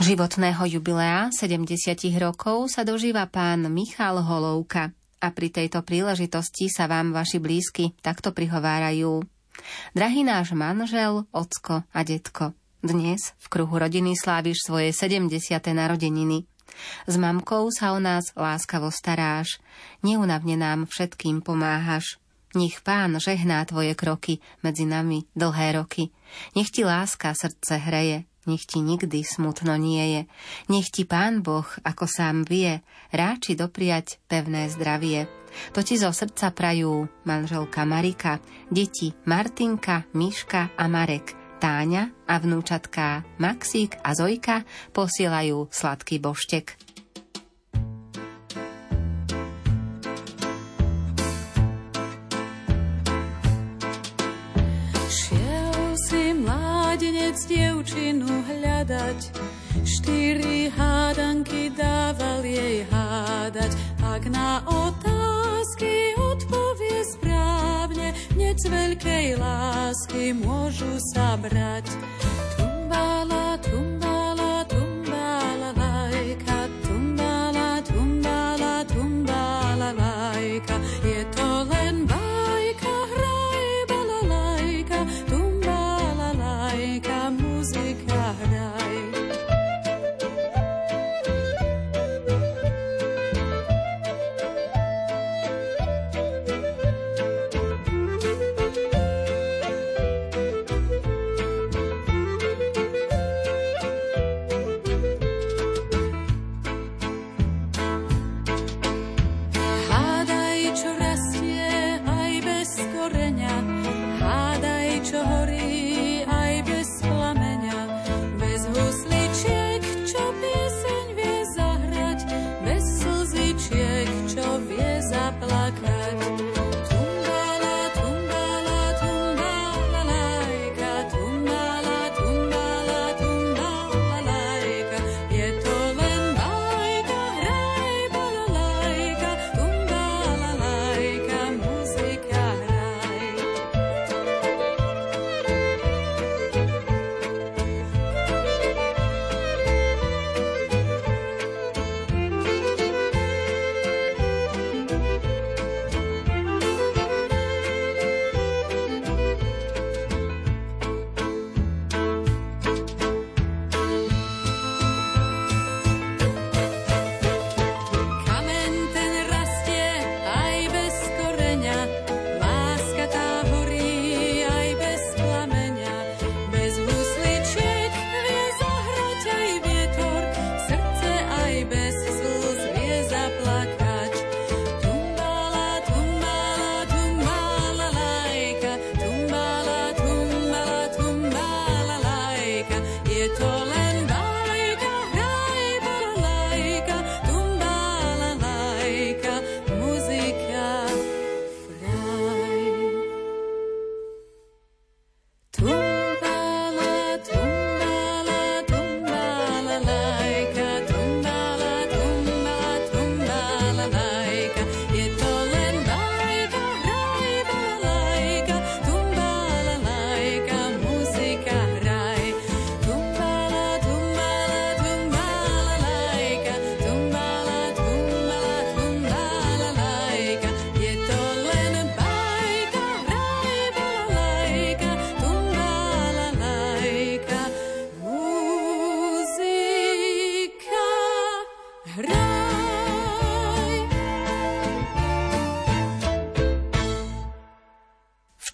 Životného 0.00 0.62
jubilea 0.72 1.28
70 1.28 1.68
rokov 2.16 2.72
sa 2.72 2.80
dožíva 2.80 3.28
pán 3.28 3.68
Michal 3.68 4.24
Holovka 4.24 4.96
a 5.20 5.28
pri 5.36 5.52
tejto 5.52 5.84
príležitosti 5.84 6.72
sa 6.72 6.88
vám 6.88 7.12
vaši 7.12 7.36
blízky 7.36 7.92
takto 8.00 8.32
prihovárajú. 8.32 9.20
Drahý 9.92 10.24
náš 10.24 10.56
manžel, 10.56 11.28
ocko 11.28 11.84
a 11.92 12.00
detko, 12.08 12.56
dnes 12.80 13.36
v 13.36 13.46
kruhu 13.52 13.76
rodiny 13.76 14.16
sláviš 14.16 14.64
svoje 14.64 14.96
70. 14.96 15.28
narodeniny. 15.76 16.48
S 17.06 17.14
mamkou 17.16 17.68
sa 17.72 17.92
o 17.94 18.00
nás 18.00 18.30
láskavo 18.36 18.88
staráš, 18.92 19.60
neunavne 20.00 20.58
nám 20.58 20.90
všetkým 20.90 21.40
pomáhaš. 21.44 22.22
Nech 22.52 22.84
pán 22.84 23.16
žehná 23.16 23.64
tvoje 23.64 23.96
kroky 23.96 24.44
medzi 24.60 24.84
nami 24.84 25.24
dlhé 25.32 25.80
roky. 25.80 26.12
Nech 26.52 26.68
ti 26.68 26.84
láska 26.84 27.32
srdce 27.32 27.80
hreje, 27.80 28.28
nech 28.44 28.68
ti 28.68 28.84
nikdy 28.84 29.24
smutno 29.24 29.78
nie 29.80 30.04
je. 30.18 30.22
Nech 30.68 30.92
ti 30.92 31.08
Pán 31.08 31.40
Boh, 31.40 31.66
ako 31.80 32.04
sám 32.04 32.44
vie, 32.44 32.84
ráči 33.14 33.56
dopriať 33.56 34.20
pevné 34.28 34.68
zdravie. 34.68 35.30
To 35.76 35.84
ti 35.84 36.00
zo 36.00 36.12
srdca 36.12 36.52
prajú 36.52 37.08
manželka 37.28 37.84
Marika, 37.84 38.40
deti 38.72 39.12
Martinka, 39.28 40.08
Miška 40.16 40.76
a 40.76 40.84
Marek, 40.88 41.41
Táňa 41.62 42.10
a 42.26 42.34
vnúčatká 42.42 43.22
Maxík 43.38 43.94
a 44.02 44.18
Zojka 44.18 44.66
posielajú 44.90 45.70
sladký 45.70 46.18
boštek. 46.18 46.74
otec 57.32 57.48
dievčinu 57.48 58.28
hľadať, 58.28 59.20
štyri 59.88 60.68
hádanky 60.68 61.72
dával 61.72 62.44
jej 62.44 62.84
hádať. 62.92 63.72
Ak 64.04 64.28
na 64.28 64.60
otázky 64.68 66.21
správne, 68.52 68.58
nec 68.58 68.60
veľkej 68.68 69.26
lásky 69.40 70.32
môžu 70.36 71.00
sa 71.14 71.36
brať. 71.40 71.88
Tumbala, 72.56 73.56
tumbala, 73.64 74.01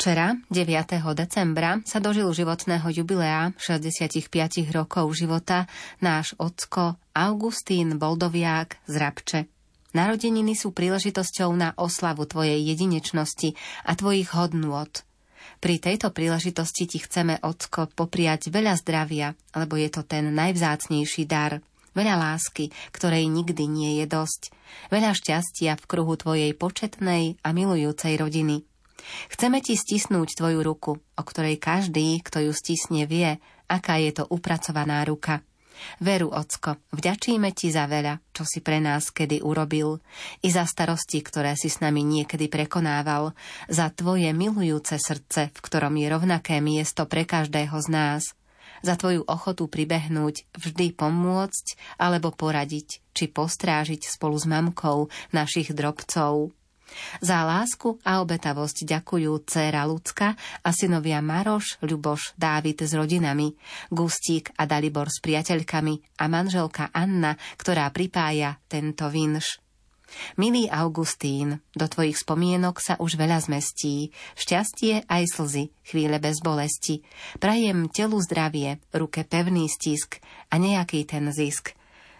Včera, 0.08 0.40
9. 0.48 1.04
decembra, 1.12 1.84
sa 1.84 2.00
dožil 2.00 2.32
životného 2.32 2.88
jubilea 2.96 3.52
65 3.60 4.24
rokov 4.72 5.12
života 5.12 5.68
náš 6.00 6.32
ocko 6.40 6.96
Augustín 7.12 8.00
Boldoviák 8.00 8.88
z 8.88 8.94
Rabče. 8.96 9.40
Narodeniny 9.92 10.56
sú 10.56 10.72
príležitosťou 10.72 11.52
na 11.52 11.76
oslavu 11.76 12.24
tvojej 12.24 12.56
jedinečnosti 12.56 13.52
a 13.84 13.92
tvojich 13.92 14.32
hodnôt. 14.32 14.88
Pri 15.60 15.76
tejto 15.76 16.08
príležitosti 16.08 16.88
ti 16.88 17.04
chceme, 17.04 17.44
ocko, 17.44 17.92
popriať 17.92 18.48
veľa 18.48 18.80
zdravia, 18.80 19.36
lebo 19.52 19.76
je 19.76 19.92
to 19.92 20.08
ten 20.08 20.32
najvzácnejší 20.32 21.28
dar. 21.28 21.60
Veľa 21.92 22.16
lásky, 22.16 22.72
ktorej 22.96 23.28
nikdy 23.28 23.68
nie 23.68 24.00
je 24.00 24.08
dosť. 24.08 24.56
Veľa 24.88 25.12
šťastia 25.12 25.76
v 25.76 25.84
kruhu 25.84 26.16
tvojej 26.16 26.56
početnej 26.56 27.36
a 27.44 27.52
milujúcej 27.52 28.16
rodiny. 28.16 28.67
Chceme 29.30 29.62
ti 29.62 29.78
stisnúť 29.78 30.38
tvoju 30.38 30.60
ruku, 30.62 30.92
o 30.98 31.22
ktorej 31.22 31.58
každý, 31.62 32.18
kto 32.20 32.50
ju 32.50 32.52
stisne, 32.52 33.06
vie, 33.06 33.38
aká 33.70 33.96
je 34.02 34.10
to 34.12 34.24
upracovaná 34.26 35.06
ruka. 35.06 35.40
Veru, 36.02 36.34
ocko, 36.34 36.82
vďačíme 36.90 37.54
ti 37.54 37.70
za 37.70 37.86
veľa, 37.86 38.18
čo 38.34 38.42
si 38.42 38.58
pre 38.58 38.82
nás 38.82 39.14
kedy 39.14 39.46
urobil, 39.46 40.02
i 40.42 40.50
za 40.50 40.66
starosti, 40.66 41.22
ktoré 41.22 41.54
si 41.54 41.70
s 41.70 41.78
nami 41.78 42.02
niekedy 42.02 42.50
prekonával, 42.50 43.30
za 43.70 43.86
tvoje 43.94 44.26
milujúce 44.34 44.98
srdce, 44.98 45.54
v 45.54 45.60
ktorom 45.62 45.94
je 45.94 46.06
rovnaké 46.10 46.58
miesto 46.58 47.06
pre 47.06 47.22
každého 47.22 47.78
z 47.78 47.88
nás. 47.94 48.22
za 48.82 48.94
tvoju 48.94 49.26
ochotu 49.26 49.66
pribehnúť, 49.66 50.46
vždy 50.54 50.94
pomôcť 50.94 51.98
alebo 51.98 52.30
poradiť, 52.30 53.02
či 53.10 53.24
postrážiť 53.26 54.06
spolu 54.06 54.38
s 54.38 54.46
mamkou 54.46 55.10
našich 55.34 55.74
drobcov. 55.74 56.54
Za 57.20 57.44
lásku 57.44 58.00
a 58.04 58.20
obetavosť 58.24 58.84
ďakujú 58.88 59.32
dcéra 59.44 59.84
Lucka 59.84 60.34
a 60.62 60.70
synovia 60.72 61.20
Maroš, 61.22 61.80
Ľuboš, 61.84 62.34
Dávid 62.34 62.84
s 62.84 62.92
rodinami, 62.96 63.54
Gustík 63.92 64.52
a 64.56 64.64
Dalibor 64.64 65.12
s 65.12 65.20
priateľkami 65.20 66.20
a 66.20 66.24
manželka 66.26 66.90
Anna, 66.92 67.36
ktorá 67.60 67.88
pripája 67.92 68.58
tento 68.66 69.06
vinš. 69.12 69.60
Milý 70.40 70.72
Augustín, 70.72 71.60
do 71.76 71.84
tvojich 71.84 72.16
spomienok 72.16 72.80
sa 72.80 72.94
už 72.96 73.20
veľa 73.20 73.44
zmestí, 73.44 74.08
šťastie 74.40 75.04
aj 75.04 75.22
slzy, 75.28 75.68
chvíle 75.84 76.16
bez 76.16 76.40
bolesti. 76.40 77.04
Prajem 77.36 77.92
telu 77.92 78.16
zdravie, 78.24 78.80
ruke 78.96 79.28
pevný 79.28 79.68
stisk 79.68 80.16
a 80.48 80.56
nejaký 80.56 81.04
ten 81.04 81.28
zisk. 81.28 81.76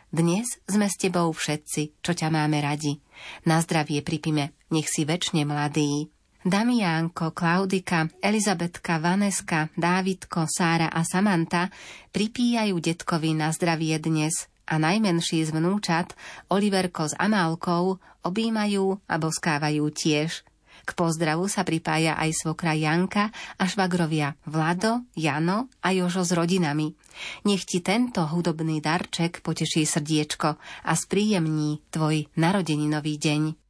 Dnes 0.08 0.60
sme 0.64 0.88
s 0.88 0.96
tebou 0.96 1.28
všetci, 1.32 2.00
čo 2.00 2.12
ťa 2.16 2.32
máme 2.32 2.64
radi. 2.64 2.96
Na 3.44 3.60
zdravie 3.60 4.00
pripime, 4.00 4.56
nech 4.72 4.88
si 4.88 5.04
väčšine 5.04 5.44
mladý. 5.48 6.08
Damiánko, 6.48 7.34
Klaudika, 7.34 8.06
Elizabetka, 8.22 9.02
Vaneska, 9.02 9.68
Dávidko, 9.74 10.46
Sára 10.46 10.86
a 10.88 11.02
Samanta 11.02 11.68
pripíjajú 12.14 12.78
detkovi 12.78 13.34
na 13.34 13.50
zdravie 13.50 13.98
dnes 13.98 14.46
a 14.68 14.78
najmenší 14.78 15.44
z 15.44 15.50
vnúčat, 15.50 16.14
Oliverko 16.48 17.10
s 17.10 17.18
Amálkou, 17.18 17.98
objímajú 18.22 19.02
a 19.08 19.14
boskávajú 19.18 19.88
tiež. 19.90 20.46
K 20.88 20.90
pozdravu 20.96 21.50
sa 21.52 21.68
pripája 21.68 22.16
aj 22.16 22.32
svokra 22.32 22.72
Janka 22.72 23.28
a 23.60 23.64
švagrovia 23.68 24.38
Vlado, 24.48 25.04
Jano 25.12 25.68
a 25.84 25.92
Jožo 25.92 26.24
s 26.24 26.32
rodinami. 26.32 26.96
Nech 27.44 27.68
ti 27.68 27.84
tento 27.84 28.24
hudobný 28.24 28.80
darček 28.80 29.44
poteší 29.44 29.84
srdiečko 29.84 30.56
a 30.86 30.92
spríjemní 30.96 31.84
tvoj 31.92 32.30
narodeninový 32.40 33.20
deň. 33.20 33.67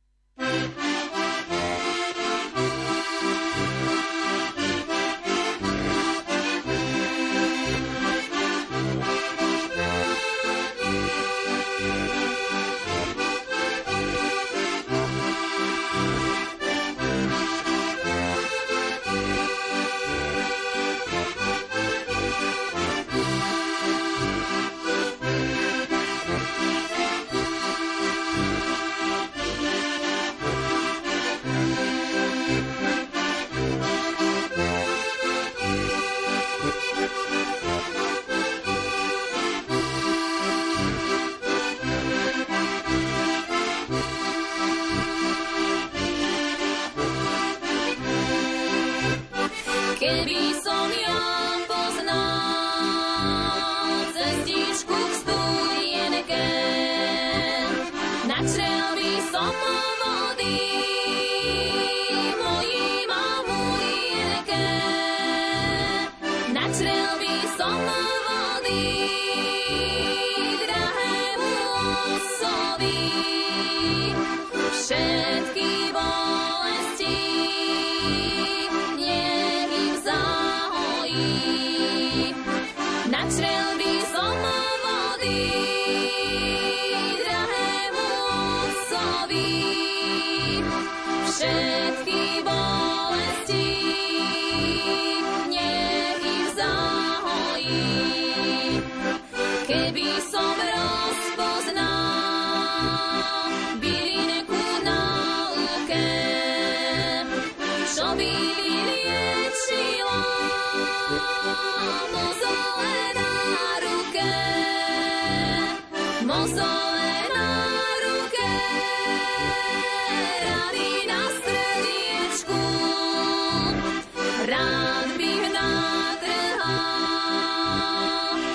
rád 124.49 125.07
bych 125.17 125.53
natrhal 125.53 126.69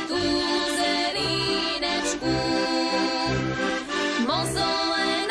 tú 0.10 0.22
zelínečku. 0.78 2.34
Mozole 4.26 5.28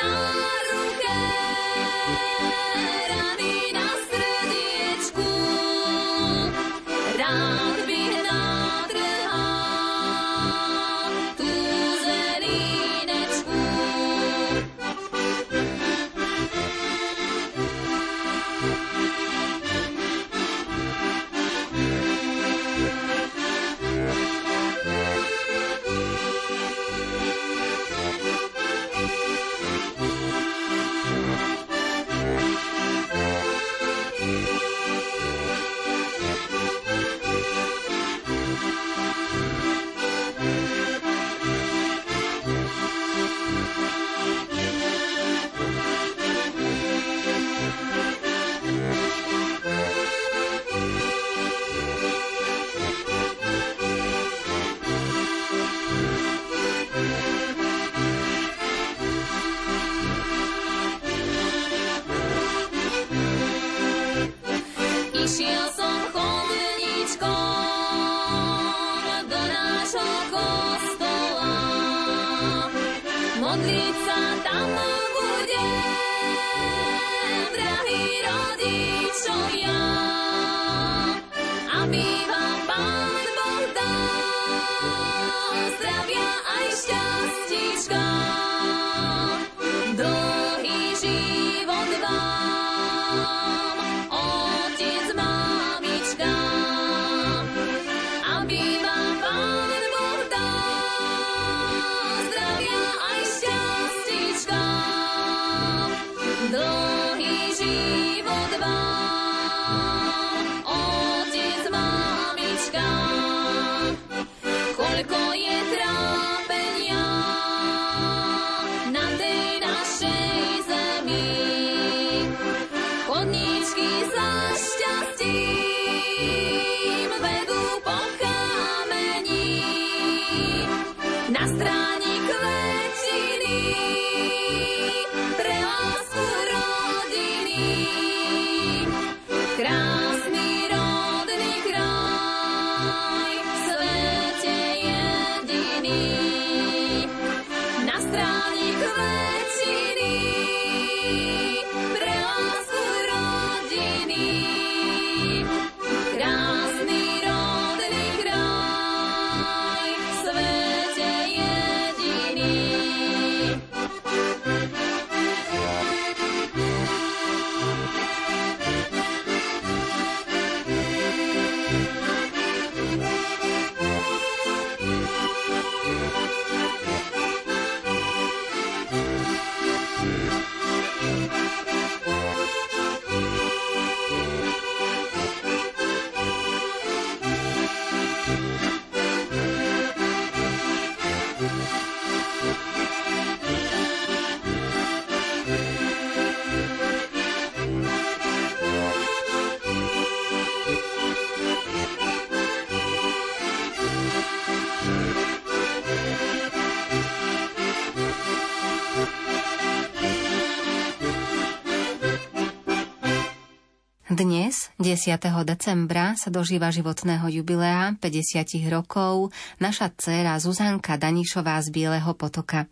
10. 214.93 215.17
decembra, 215.49 216.13
sa 216.21 216.29
dožíva 216.29 216.69
životného 216.69 217.25
jubilea 217.41 217.97
50 217.97 218.61
rokov 218.69 219.33
naša 219.57 219.89
dcéra 219.89 220.37
Zuzanka 220.37 221.01
Danišová 221.01 221.57
z 221.65 221.73
Bieleho 221.73 222.13
potoka. 222.13 222.69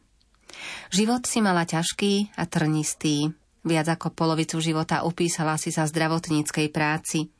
Život 0.92 1.24
si 1.24 1.40
mala 1.40 1.64
ťažký 1.64 2.36
a 2.36 2.44
trnistý. 2.44 3.32
Viac 3.64 3.96
ako 3.96 4.12
polovicu 4.12 4.60
života 4.60 5.00
upísala 5.08 5.56
si 5.56 5.72
sa 5.72 5.88
zdravotníckej 5.88 6.68
práci. 6.68 7.32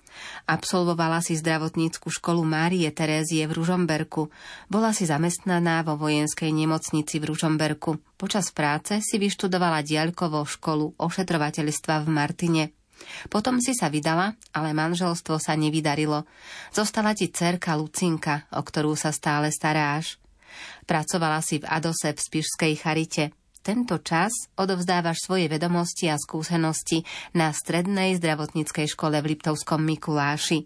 Absolvovala 0.49 1.21
si 1.21 1.37
zdravotnícku 1.37 2.09
školu 2.09 2.41
Márie 2.41 2.89
Terézie 2.89 3.45
v 3.45 3.61
Ružomberku. 3.61 4.33
Bola 4.73 4.97
si 4.97 5.05
zamestnaná 5.05 5.85
vo 5.85 6.01
vojenskej 6.01 6.57
nemocnici 6.57 7.21
v 7.21 7.29
Ružomberku. 7.29 8.01
Počas 8.17 8.49
práce 8.49 9.05
si 9.05 9.21
vyštudovala 9.21 9.85
diaľkovo 9.85 10.41
školu 10.49 10.97
ošetrovateľstva 10.97 12.01
v 12.01 12.09
Martine. 12.09 12.80
Potom 13.33 13.59
si 13.59 13.73
sa 13.77 13.89
vydala, 13.89 14.37
ale 14.55 14.77
manželstvo 14.77 15.41
sa 15.41 15.57
nevydarilo. 15.57 16.25
Zostala 16.73 17.17
ti 17.17 17.29
cerka 17.33 17.77
Lucinka, 17.77 18.49
o 18.55 18.61
ktorú 18.63 18.97
sa 18.97 19.11
stále 19.11 19.53
staráš. 19.53 20.21
Pracovala 20.85 21.41
si 21.41 21.63
v 21.63 21.69
Adose 21.69 22.11
v 22.13 22.21
Spišskej 22.21 22.73
charite. 22.81 23.25
Tento 23.61 24.01
čas 24.01 24.33
odovzdávaš 24.57 25.21
svoje 25.21 25.47
vedomosti 25.53 26.09
a 26.09 26.17
skúsenosti 26.17 27.05
na 27.37 27.53
strednej 27.53 28.17
zdravotníckej 28.17 28.89
škole 28.89 29.21
v 29.21 29.37
Liptovskom 29.37 29.85
Mikuláši. 29.85 30.65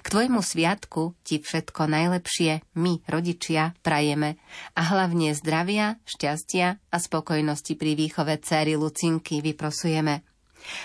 K 0.00 0.06
tvojmu 0.06 0.40
sviatku 0.40 1.12
ti 1.26 1.42
všetko 1.42 1.90
najlepšie 1.90 2.64
my, 2.78 3.02
rodičia, 3.04 3.74
prajeme 3.82 4.38
a 4.78 4.80
hlavne 4.94 5.34
zdravia, 5.34 5.98
šťastia 6.06 6.78
a 6.88 6.96
spokojnosti 6.96 7.74
pri 7.76 7.98
výchove 7.98 8.38
céry 8.40 8.78
Lucinky 8.78 9.42
vyprosujeme. 9.42 10.31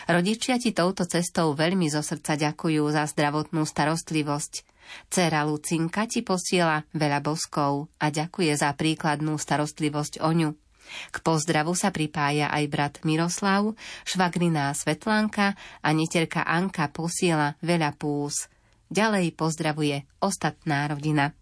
Rodičia 0.10 0.58
ti 0.58 0.74
touto 0.74 1.06
cestou 1.06 1.54
veľmi 1.54 1.88
zo 1.92 2.02
srdca 2.02 2.36
ďakujú 2.36 2.84
za 2.92 3.06
zdravotnú 3.08 3.64
starostlivosť. 3.64 4.54
Cera 5.12 5.44
Lucinka 5.44 6.08
ti 6.08 6.24
posiela 6.24 6.88
veľa 6.96 7.20
boskov 7.20 7.92
a 8.00 8.08
ďakuje 8.08 8.54
za 8.56 8.72
príkladnú 8.72 9.36
starostlivosť 9.36 10.24
o 10.24 10.32
ňu. 10.32 10.50
K 11.12 11.16
pozdravu 11.20 11.76
sa 11.76 11.92
pripája 11.92 12.48
aj 12.48 12.64
brat 12.72 12.96
Miroslav, 13.04 13.76
švagriná 14.08 14.72
Svetlánka 14.72 15.60
a 15.84 15.90
neterka 15.92 16.48
Anka 16.48 16.88
posiela 16.88 17.60
veľa 17.60 17.92
pús. 18.00 18.48
Ďalej 18.88 19.36
pozdravuje 19.36 20.08
ostatná 20.24 20.88
rodina. 20.88 21.36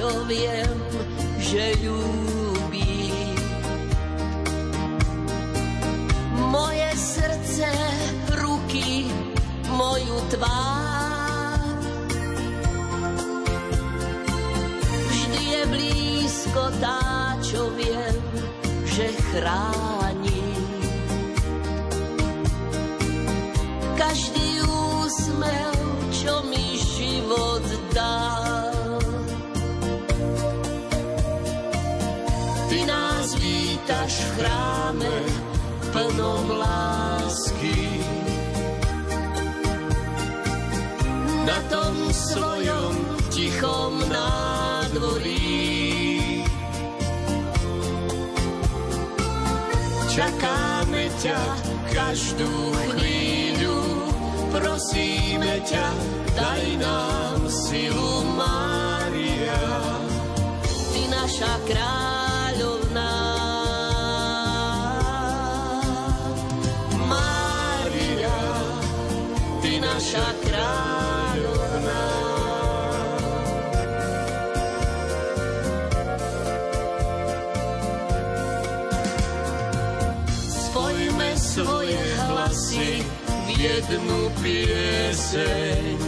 Čo 0.00 0.24
viem, 0.24 0.76
že 1.36 1.76
ľúbi. 1.84 3.12
Moje 6.48 6.88
srdce, 6.96 7.68
ruky, 8.40 9.12
moju 9.68 10.16
tvár. 10.32 11.84
Vždy 14.88 15.42
je 15.52 15.62
blízko 15.68 16.64
tá, 16.80 17.36
čo 17.44 17.68
viem, 17.76 18.16
že 18.88 19.12
chráni. 19.28 20.48
Každý 24.00 24.64
úsmev, 24.64 25.76
čo 26.08 26.40
mi 26.48 26.80
život 26.80 27.68
dá. 27.92 28.39
Vítaš 33.90 34.22
v 34.22 34.30
chráme 34.38 35.14
plnom 35.90 36.46
lásky. 36.62 37.78
Na 41.42 41.58
tom 41.66 41.94
svojom 42.14 42.94
tichom 43.34 43.98
nádvorí 44.06 45.42
čakáme 50.14 51.10
ťa 51.18 51.42
každú 51.90 52.54
chvíľu, 52.94 54.06
prosíme 54.54 55.66
ťa, 55.66 55.86
daj 56.38 56.64
nám 56.78 57.42
silu, 57.50 58.22
Mária. 58.38 59.66
Ty 60.94 61.02
naša 61.10 61.54
kráľ 61.66 62.29
naša 70.10 70.34
kráľovná. 70.42 72.06
Spojme 80.34 81.30
svoje 81.38 82.02
hlasy 82.26 83.06
v 83.22 83.48
jednu 83.54 84.20
pieseň, 84.42 86.02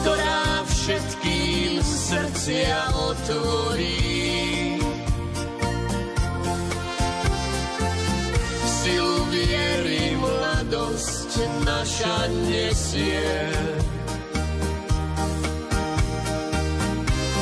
ktorá 0.00 0.64
všetkým 0.72 1.84
srdcia 1.84 2.80
otvorí. 3.12 4.80
Silu 8.64 9.20
viery 9.28 10.16
radosť 10.72 11.32
naša 11.68 12.16
nesie. 12.48 13.28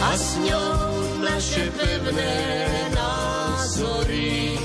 A 0.02 0.10
s 0.18 0.34
ňou 0.42 0.82
naše 1.22 1.70
pevné 1.78 2.34
názory. 2.90 4.58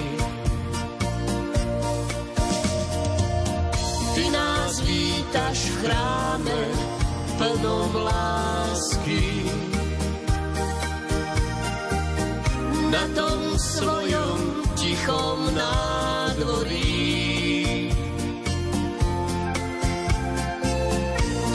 Ty 4.18 4.24
nás 4.34 4.82
vítaš 4.82 5.60
v 5.70 5.76
chráme 5.86 6.62
plnom 7.38 7.94
lásky. 8.02 9.46
Na 12.90 13.06
tom 13.14 13.62
svojom 13.62 14.40
tichom 14.74 15.54
nádvorí 15.54 15.95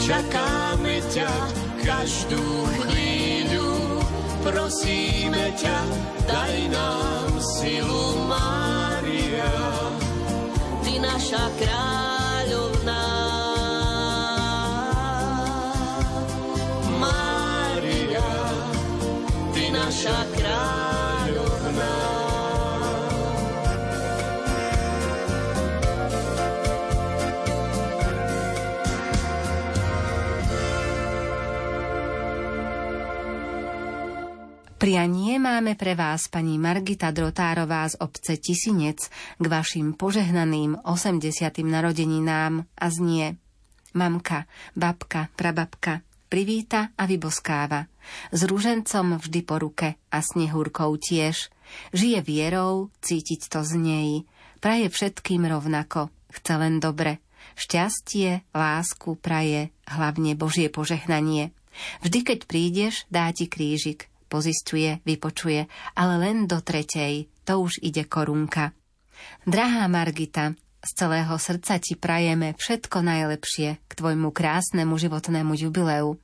čakáme 0.01 0.97
ťa 1.13 1.29
každú 1.85 2.41
chvíľu, 2.81 4.01
prosíme 4.41 5.53
ťa, 5.53 5.77
daj 6.25 6.55
nám 6.73 7.31
silu, 7.37 8.25
Mária, 8.25 9.53
ty 10.81 10.97
naša 10.97 11.45
kráľovná. 11.61 13.05
Mária, 16.97 18.29
ty 19.53 19.69
naša 19.69 20.17
kráľovná. 20.33 20.40
Prianie 34.91 35.39
máme 35.39 35.79
pre 35.79 35.95
vás 35.95 36.27
pani 36.27 36.59
Margita 36.59 37.15
Drotárová 37.15 37.87
z 37.87 37.95
obce 38.03 38.35
Tisinec 38.35 39.07
k 39.39 39.45
vašim 39.47 39.95
požehnaným 39.95 40.83
80. 40.83 41.31
narodeninám 41.63 42.67
a 42.75 42.85
znie 42.91 43.39
Mamka, 43.95 44.51
babka, 44.75 45.31
prababka, 45.39 46.03
privíta 46.27 46.91
a 46.99 47.07
vyboskáva. 47.07 47.87
S 48.35 48.43
rúžencom 48.43 49.15
vždy 49.15 49.39
po 49.47 49.63
ruke 49.63 49.95
a 50.11 50.19
snehúrkou 50.19 50.91
tiež. 50.99 51.47
Žije 51.95 52.19
vierou, 52.27 52.91
cítiť 52.99 53.47
to 53.47 53.63
z 53.63 53.79
nej. 53.79 54.09
Praje 54.59 54.91
všetkým 54.91 55.47
rovnako, 55.47 56.11
chce 56.35 56.53
len 56.59 56.83
dobre. 56.83 57.23
Šťastie, 57.55 58.43
lásku 58.51 59.15
praje, 59.15 59.71
hlavne 59.87 60.35
Božie 60.35 60.67
požehnanie. 60.67 61.55
Vždy, 62.03 62.27
keď 62.27 62.39
prídeš, 62.43 63.07
dá 63.07 63.31
ti 63.31 63.47
krížik 63.47 64.10
pozistuje, 64.31 65.03
vypočuje, 65.03 65.67
ale 65.99 66.13
len 66.15 66.47
do 66.47 66.63
tretej, 66.63 67.27
to 67.43 67.59
už 67.59 67.83
ide 67.83 68.07
korunka. 68.07 68.71
Drahá 69.43 69.91
Margita, 69.91 70.55
z 70.81 70.91
celého 70.95 71.35
srdca 71.35 71.77
ti 71.77 71.99
prajeme 71.99 72.55
všetko 72.55 73.03
najlepšie 73.03 73.69
k 73.85 73.91
tvojmu 73.91 74.31
krásnemu 74.31 74.95
životnému 74.95 75.53
jubileu. 75.59 76.15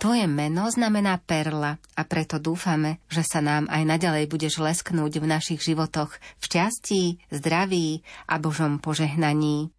Tvoje 0.00 0.26
meno 0.26 0.66
znamená 0.66 1.20
perla 1.20 1.78
a 1.94 2.02
preto 2.02 2.42
dúfame, 2.42 2.98
že 3.06 3.22
sa 3.22 3.38
nám 3.44 3.70
aj 3.70 3.82
naďalej 3.86 4.24
budeš 4.26 4.58
lesknúť 4.58 5.20
v 5.20 5.26
našich 5.30 5.60
životoch 5.62 6.16
v 6.16 6.42
šťastí, 6.42 7.02
zdraví 7.30 8.02
a 8.26 8.40
Božom 8.40 8.82
požehnaní. 8.82 9.70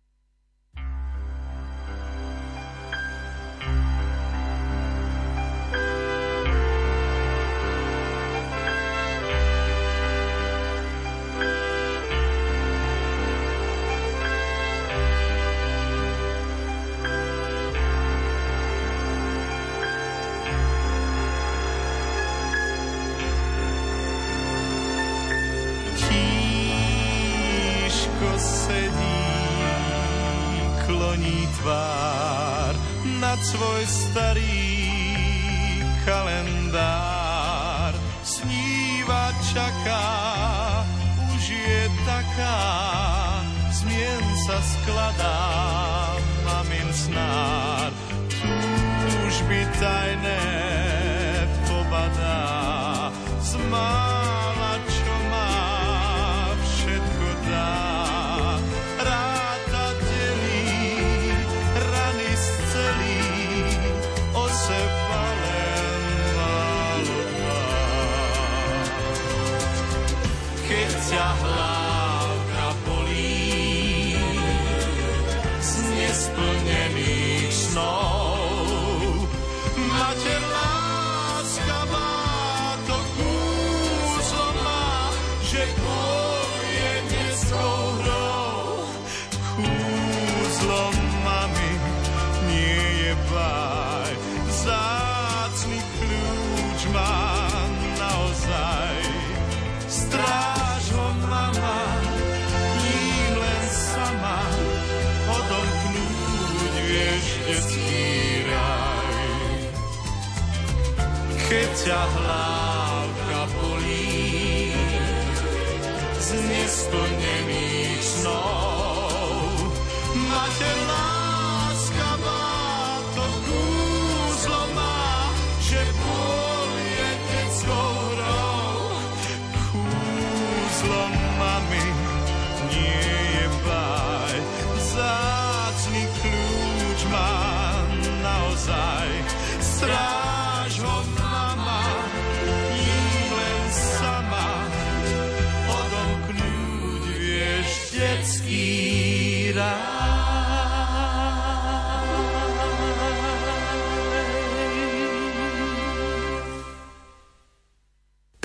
Ťa 111.81 112.20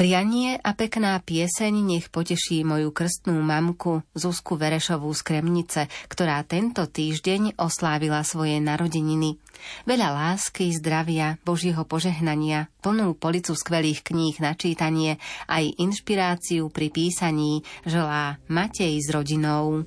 Prianie 0.06 0.54
a 0.62 0.70
pekná 0.70 1.18
pieseň 1.18 1.82
nech 1.82 2.14
poteší 2.14 2.62
moju 2.62 2.94
krstnú 2.94 3.42
mamku 3.42 4.06
Zuzku 4.14 4.54
Verešovú 4.54 5.10
z 5.10 5.26
Kremnice, 5.26 5.90
ktorá 6.06 6.46
tento 6.46 6.86
týždeň 6.86 7.58
oslávila 7.58 8.22
svoje 8.22 8.62
narodeniny. 8.62 9.34
Veľa 9.82 10.14
lásky, 10.14 10.70
zdravia, 10.78 11.42
Božieho 11.42 11.82
požehnania, 11.82 12.70
plnú 12.86 13.18
policu 13.18 13.58
skvelých 13.58 14.06
kníh 14.06 14.38
na 14.38 14.54
čítanie, 14.54 15.18
aj 15.50 15.74
inšpiráciu 15.74 16.70
pri 16.70 16.86
písaní 16.94 17.66
želá 17.82 18.38
Matej 18.46 19.02
s 19.02 19.10
rodinou. 19.10 19.82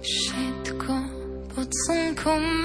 Všetko 0.00 0.92
pod 1.52 1.68
slnkom 1.84 2.64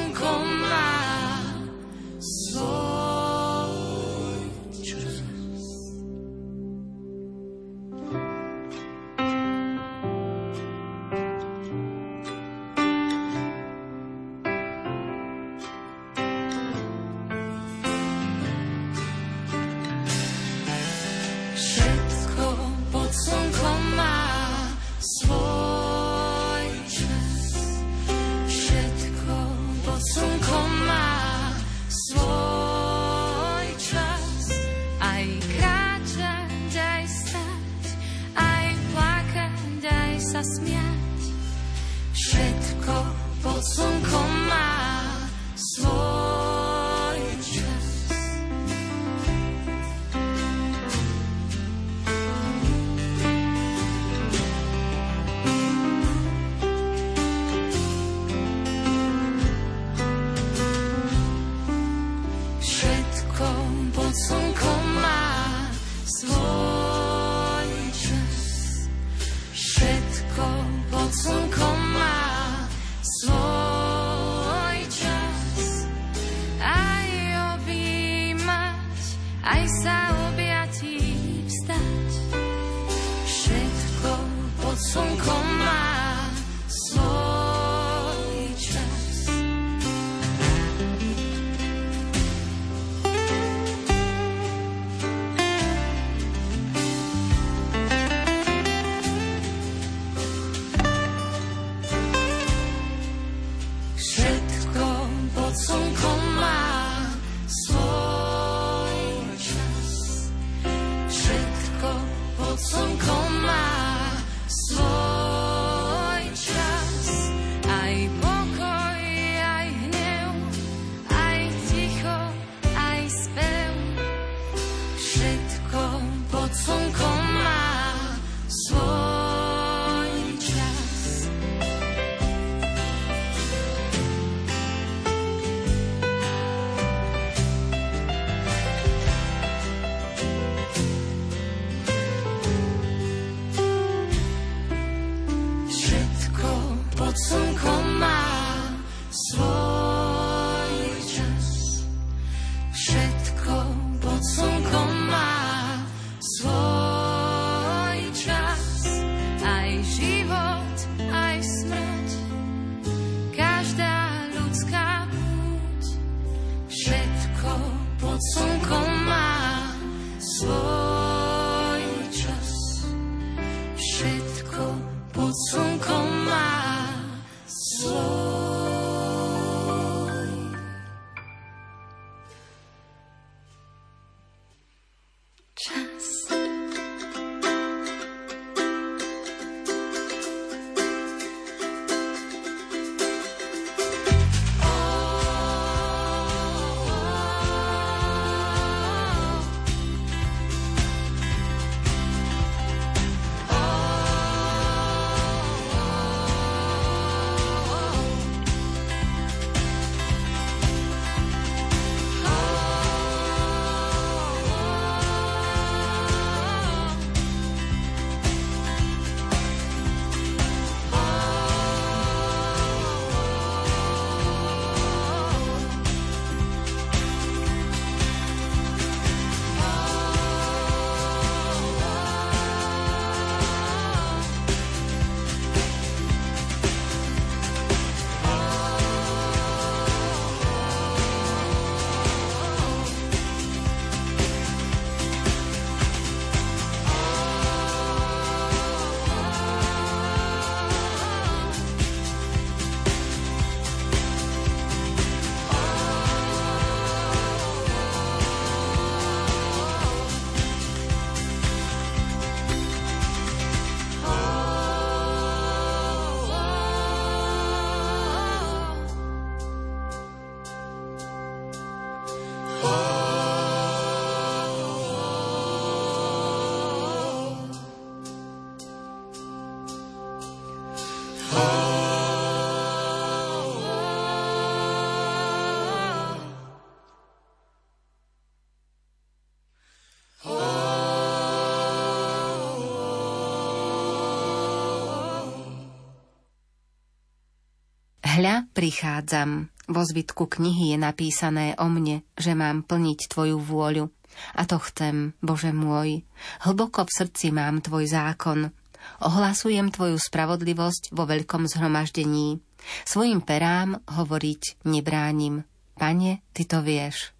Hľa, 298.21 298.45
prichádzam. 298.53 299.49
Vo 299.65 299.81
zvitku 299.81 300.29
knihy 300.29 300.69
je 300.69 300.77
napísané 300.77 301.57
o 301.57 301.65
mne, 301.65 302.05
že 302.13 302.37
mám 302.37 302.61
plniť 302.61 303.09
Tvoju 303.09 303.41
vôľu. 303.41 303.89
A 304.37 304.45
to 304.45 304.61
chcem, 304.61 305.17
Bože 305.25 305.49
môj. 305.49 306.05
Hlboko 306.45 306.85
v 306.85 306.93
srdci 307.01 307.33
mám 307.33 307.65
Tvoj 307.65 307.89
zákon. 307.89 308.53
Ohlasujem 309.01 309.73
Tvoju 309.73 309.97
spravodlivosť 309.97 310.93
vo 310.93 311.09
veľkom 311.09 311.49
zhromaždení. 311.49 312.37
Svojim 312.85 313.25
perám 313.25 313.81
hovoriť 313.89 314.69
nebránim. 314.69 315.41
Pane, 315.73 316.21
Ty 316.29 316.45
to 316.45 316.61
vieš. 316.61 317.17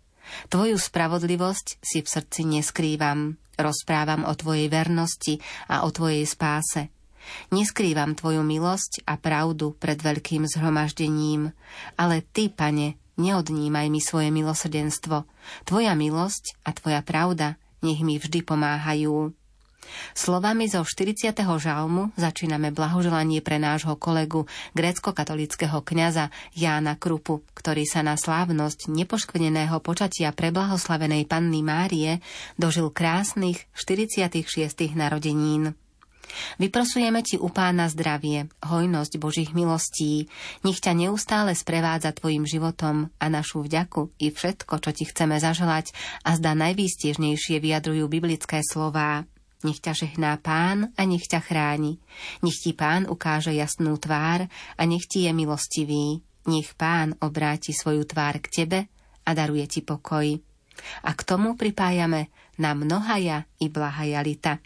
Tvoju 0.53 0.77
spravodlivosť 0.77 1.81
si 1.81 2.05
v 2.05 2.11
srdci 2.13 2.45
neskrývam. 2.45 3.41
Rozprávam 3.57 4.29
o 4.29 4.37
Tvojej 4.37 4.69
vernosti 4.69 5.41
a 5.65 5.81
o 5.81 5.89
Tvojej 5.89 6.29
spáse. 6.29 7.00
Neskrývam 7.51 8.17
Tvoju 8.17 8.41
milosť 8.45 9.05
a 9.07 9.17
pravdu 9.17 9.73
pred 9.77 9.99
veľkým 9.99 10.47
zhromaždením, 10.47 11.53
ale 11.95 12.21
Ty, 12.21 12.51
Pane, 12.51 12.99
neodnímaj 13.19 13.87
mi 13.89 14.01
svoje 14.03 14.29
milosrdenstvo. 14.33 15.27
Tvoja 15.65 15.93
milosť 15.93 16.61
a 16.65 16.73
Tvoja 16.73 17.01
pravda 17.05 17.61
nech 17.81 18.01
mi 18.05 18.21
vždy 18.21 18.45
pomáhajú. 18.45 19.33
Slovami 20.13 20.69
zo 20.69 20.85
40. 20.85 21.33
žalmu 21.41 22.13
začíname 22.13 22.69
blahoželanie 22.69 23.41
pre 23.41 23.57
nášho 23.57 23.97
kolegu 23.97 24.45
grécko-katolického 24.77 25.81
kňaza 25.81 26.29
Jána 26.53 26.95
Krupu, 26.95 27.41
ktorý 27.57 27.83
sa 27.89 28.05
na 28.05 28.15
slávnosť 28.15 28.93
nepoškvrneného 28.93 29.81
počatia 29.81 30.29
preblahoslavenej 30.31 31.25
Panny 31.25 31.65
Márie 31.65 32.21
dožil 32.55 32.93
krásnych 32.93 33.65
46. 33.73 34.93
narodenín. 34.93 35.73
Vyprosujeme 36.59 37.21
ti 37.23 37.35
u 37.39 37.47
pána 37.51 37.87
zdravie, 37.87 38.47
hojnosť 38.63 39.13
Božích 39.17 39.51
milostí, 39.51 40.31
nech 40.65 40.79
ťa 40.79 40.93
neustále 40.95 41.55
sprevádza 41.55 42.11
tvojim 42.15 42.47
životom 42.47 43.11
a 43.19 43.25
našu 43.27 43.63
vďaku 43.63 44.13
i 44.19 44.31
všetko, 44.31 44.73
čo 44.81 44.89
ti 44.91 45.03
chceme 45.07 45.37
zaželať 45.37 45.93
a 46.25 46.35
zdá 46.35 46.55
najvýstiežnejšie 46.57 47.59
vyjadrujú 47.59 48.05
biblické 48.07 48.63
slová. 48.63 49.27
Nech 49.61 49.77
ťa 49.77 49.93
žehná 49.93 50.41
pán 50.41 50.89
a 50.97 51.01
nech 51.05 51.29
ťa 51.29 51.39
chráni. 51.45 52.01
Nech 52.41 52.57
ti 52.57 52.73
pán 52.73 53.05
ukáže 53.05 53.53
jasnú 53.53 53.93
tvár 54.01 54.49
a 54.49 54.81
nech 54.89 55.05
ti 55.05 55.29
je 55.29 55.31
milostivý. 55.37 56.25
Nech 56.49 56.73
pán 56.73 57.13
obráti 57.21 57.69
svoju 57.69 58.09
tvár 58.09 58.41
k 58.41 58.47
tebe 58.49 58.79
a 59.21 59.29
daruje 59.37 59.69
ti 59.69 59.85
pokoj. 59.85 60.33
A 61.05 61.11
k 61.13 61.21
tomu 61.21 61.53
pripájame 61.53 62.33
na 62.57 62.73
mnohaja 62.73 63.45
i 63.61 63.69
blahaja 63.69 64.25
lita. 64.25 64.57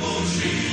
Moje 0.00 0.69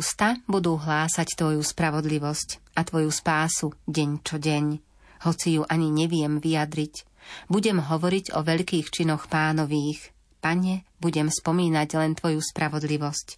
ústa 0.00 0.40
budú 0.48 0.80
hlásať 0.80 1.36
Tvoju 1.36 1.60
spravodlivosť 1.60 2.72
a 2.72 2.88
Tvoju 2.88 3.12
spásu 3.12 3.76
deň 3.84 4.10
čo 4.24 4.40
deň, 4.40 4.64
hoci 5.28 5.60
ju 5.60 5.62
ani 5.68 5.92
neviem 5.92 6.40
vyjadriť. 6.40 7.04
Budem 7.52 7.84
hovoriť 7.84 8.32
o 8.32 8.40
veľkých 8.40 8.88
činoch 8.88 9.28
pánových. 9.28 10.16
Pane, 10.40 10.88
budem 11.04 11.28
spomínať 11.28 12.00
len 12.00 12.16
Tvoju 12.16 12.40
spravodlivosť. 12.40 13.28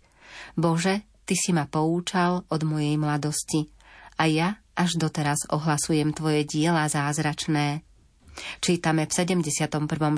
Bože, 0.54 1.02
Ty 1.26 1.34
si 1.34 1.50
ma 1.50 1.66
poučal 1.66 2.46
od 2.46 2.62
mojej 2.62 2.94
mladosti 2.94 3.66
a 4.14 4.30
ja 4.30 4.62
až 4.78 5.02
doteraz 5.02 5.50
ohlasujem 5.50 6.14
Tvoje 6.14 6.46
diela 6.46 6.86
zázračné. 6.86 7.82
Čítame 8.62 9.10
v 9.10 9.12
71. 9.18 9.66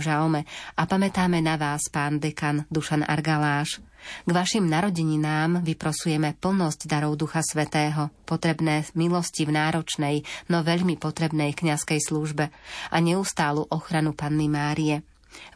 žalme 0.05 0.45
a 0.76 0.82
pamätáme 0.84 1.40
na 1.40 1.57
vás, 1.57 1.88
pán 1.88 2.20
dekan 2.20 2.68
Dušan 2.68 3.01
Argaláš. 3.01 3.80
K 4.24 4.30
vašim 4.30 4.64
narodeninám 4.68 5.64
vyprosujeme 5.64 6.36
plnosť 6.36 6.86
darov 6.88 7.16
Ducha 7.16 7.40
Svetého, 7.44 8.11
potrebné 8.24 8.84
milosti 8.96 9.44
v 9.48 9.55
náročnej, 9.57 10.16
no 10.48 10.64
veľmi 10.64 10.96
potrebnej 10.96 11.52
kňazskej 11.57 12.00
službe 12.00 12.50
a 12.90 12.96
neustálu 13.00 13.64
ochranu 13.68 14.16
Panny 14.16 14.48
Márie. 14.48 15.02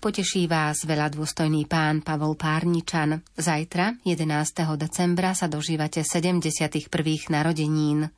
poteší 0.00 0.48
vás 0.48 0.88
veľa 0.88 1.12
dôstojný 1.12 1.68
pán 1.68 2.00
Pavol 2.00 2.32
Párničan. 2.32 3.20
Zajtra, 3.36 4.00
11. 4.08 4.80
decembra, 4.80 5.36
sa 5.36 5.44
dožívate 5.44 6.00
71. 6.00 6.88
narodenín. 7.28 8.08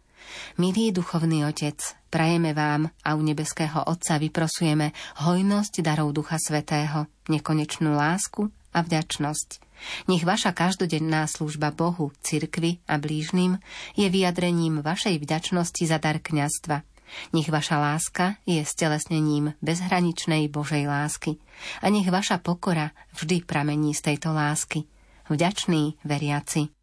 Milý 0.62 0.94
duchovný 0.94 1.42
otec, 1.42 1.74
prajeme 2.06 2.54
vám 2.54 2.86
a 3.02 3.18
u 3.18 3.20
nebeského 3.26 3.82
Otca 3.82 4.22
vyprosujeme 4.22 4.94
hojnosť 5.26 5.82
darov 5.82 6.14
Ducha 6.14 6.38
Svetého, 6.38 7.10
nekonečnú 7.26 7.98
lásku 7.98 8.46
a 8.70 8.78
vďačnosť. 8.86 9.48
Nech 10.06 10.22
vaša 10.22 10.54
každodenná 10.54 11.26
služba 11.26 11.74
Bohu, 11.74 12.14
cirkvi 12.22 12.78
a 12.86 12.94
blížnym 13.02 13.58
je 13.98 14.06
vyjadrením 14.06 14.86
vašej 14.86 15.18
vďačnosti 15.18 15.82
za 15.82 15.98
dar 15.98 16.22
kňastva– 16.22 16.86
nech 17.32 17.48
vaša 17.48 17.76
láska 17.78 18.36
je 18.48 18.64
stelesnením 18.64 19.54
bezhraničnej 19.62 20.48
Božej 20.48 20.88
lásky 20.88 21.38
a 21.82 21.88
nech 21.88 22.08
vaša 22.10 22.42
pokora 22.42 22.90
vždy 23.14 23.46
pramení 23.46 23.94
z 23.94 24.12
tejto 24.12 24.34
lásky. 24.34 24.84
Vďačný 25.30 26.02
veriaci. 26.04 26.81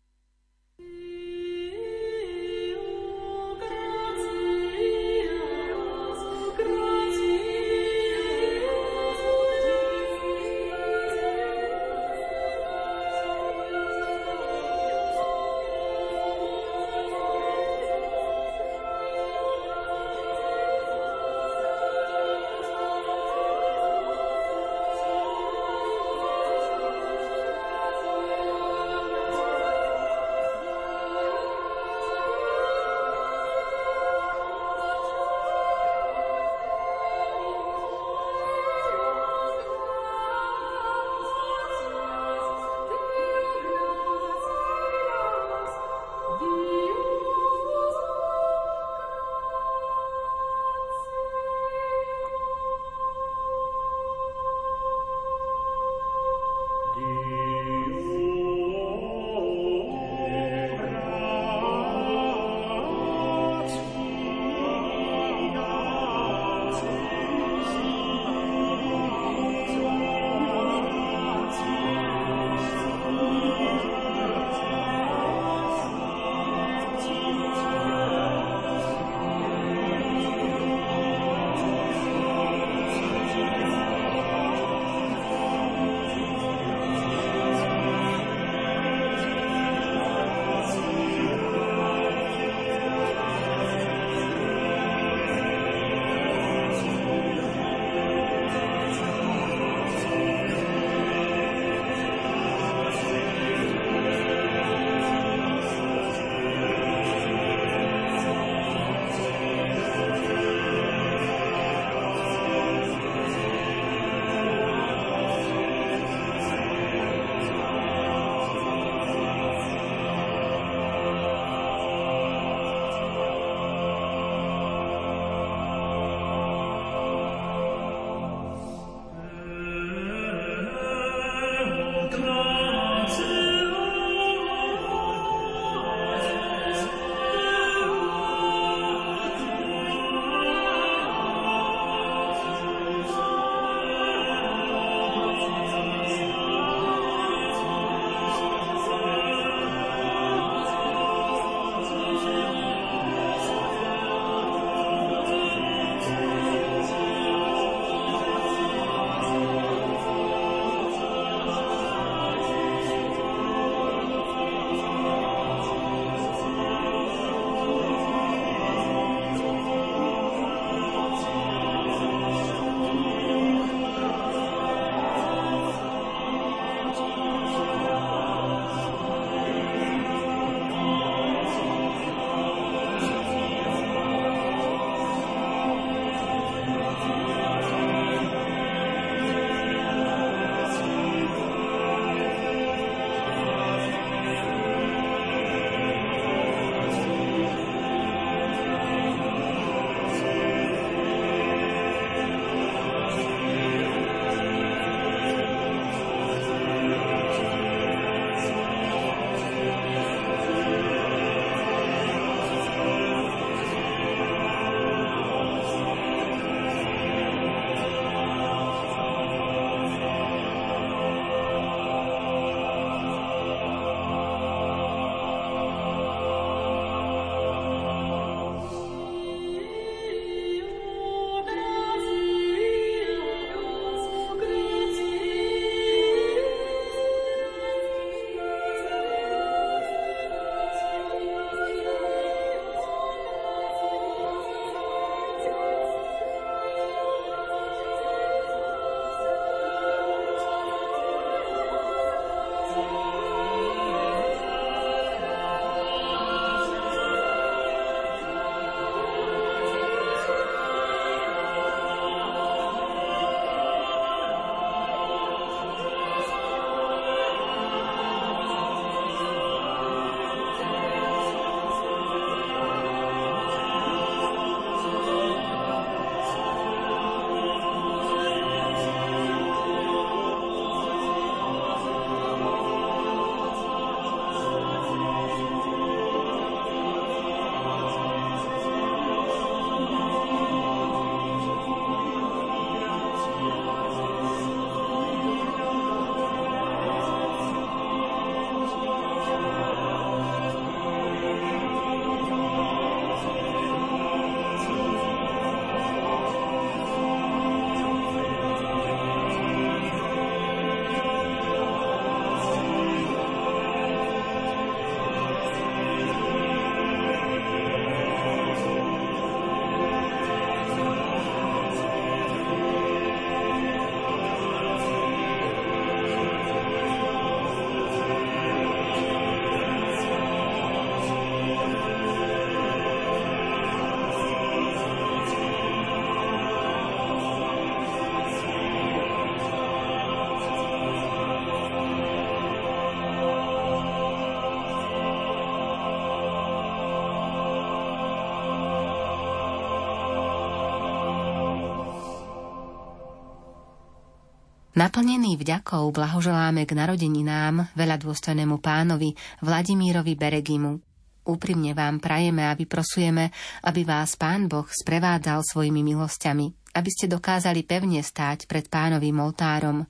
Naplnený 354.79 355.35
vďakou 355.35 355.91
blahoželáme 355.91 356.63
k 356.63 356.71
narodeninám 356.71 357.67
veľa 357.75 357.99
dôstojnému 357.99 358.63
pánovi 358.63 359.11
Vladimírovi 359.43 360.15
Beregimu. 360.15 360.79
Úprimne 361.27 361.75
vám 361.75 361.99
prajeme 361.99 362.47
a 362.47 362.55
vyprosujeme, 362.55 363.27
aby 363.67 363.83
vás 363.83 364.15
pán 364.15 364.47
Boh 364.47 364.63
sprevádzal 364.71 365.43
svojimi 365.43 365.83
milosťami, 365.83 366.71
aby 366.79 366.89
ste 366.95 367.11
dokázali 367.11 367.67
pevne 367.67 367.99
stáť 367.99 368.47
pred 368.47 368.71
pánovým 368.71 369.19
oltárom. 369.19 369.83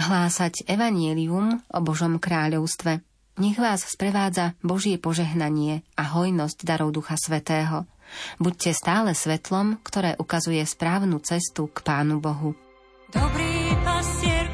Hlásať 0.00 0.64
evanielium 0.64 1.60
o 1.68 1.78
Božom 1.84 2.16
kráľovstve. 2.16 3.04
Nech 3.36 3.60
vás 3.60 3.84
sprevádza 3.84 4.56
Božie 4.64 4.96
požehnanie 4.96 5.84
a 5.92 6.16
hojnosť 6.16 6.64
darov 6.64 6.88
Ducha 6.96 7.20
Svetého. 7.20 7.84
Buďte 8.40 8.72
stále 8.72 9.12
svetlom, 9.12 9.76
ktoré 9.84 10.16
ukazuje 10.16 10.64
správnu 10.64 11.20
cestu 11.20 11.68
k 11.68 11.84
Pánu 11.84 12.16
Bohu. 12.16 12.56
Dobrý 13.12 13.76
pastier 13.84 14.45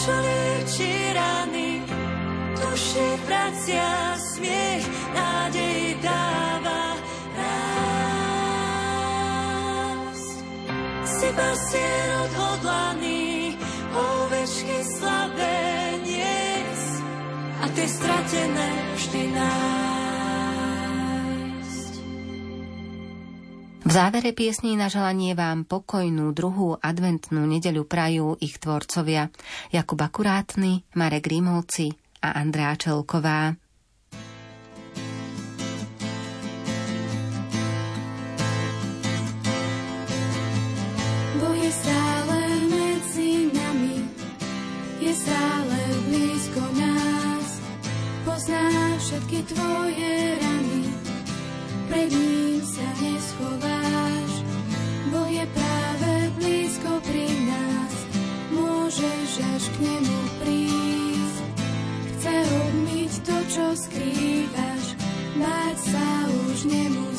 čo 0.00 0.16
lieči 0.16 1.12
rany, 1.12 1.84
duši 2.56 3.08
vracia 3.28 4.16
smiech, 4.16 4.80
nádej 5.12 6.00
dáva 6.00 6.96
rás. 7.36 8.80
Si 11.04 11.28
pasier 11.36 12.08
odhodlaný, 12.24 13.60
ovečky 13.92 14.80
slabé 14.88 16.00
niec, 16.00 16.80
a 17.60 17.68
tie 17.76 17.84
stratené 17.84 18.68
vždy 18.96 19.36
nás. 19.36 19.99
V 23.90 23.98
závere 23.98 24.30
piesní 24.30 24.78
na 24.78 24.86
želanie 24.86 25.34
vám 25.34 25.66
pokojnú 25.66 26.30
druhú 26.30 26.78
adventnú 26.78 27.42
nedeľu 27.42 27.90
prajú 27.90 28.38
ich 28.38 28.62
tvorcovia 28.62 29.34
Jakub 29.74 29.98
Akurátny, 29.98 30.86
Marek 30.94 31.26
Rímovci 31.26 31.90
a 32.22 32.38
Andrá 32.38 32.78
Čelková. 32.78 33.50
Bo 41.42 41.50
je 41.58 41.70
stále 41.74 42.38
medzi 42.70 43.50
nami, 43.50 44.06
je 45.02 45.12
stále 45.18 45.78
blízko 46.06 46.62
nás, 46.78 47.48
pozná 48.22 48.70
všetky 49.02 49.50
tvoje 49.50 50.14
rany 50.38 50.49
pred 51.90 52.10
ním 52.14 52.62
sa 52.62 52.86
neschováš. 53.02 54.32
Boh 55.10 55.26
je 55.26 55.44
práve 55.50 56.12
blízko 56.38 57.02
pri 57.02 57.26
nás, 57.50 57.94
môžeš 58.54 59.30
až 59.42 59.62
k 59.74 59.76
nemu 59.82 60.18
prísť. 60.38 61.42
Chce 62.14 62.36
obmyť 62.46 63.12
to, 63.26 63.36
čo 63.50 63.66
skrývaš, 63.74 64.84
mať 65.34 65.76
sa 65.90 66.08
už 66.46 66.58
nemusíš. 66.70 67.09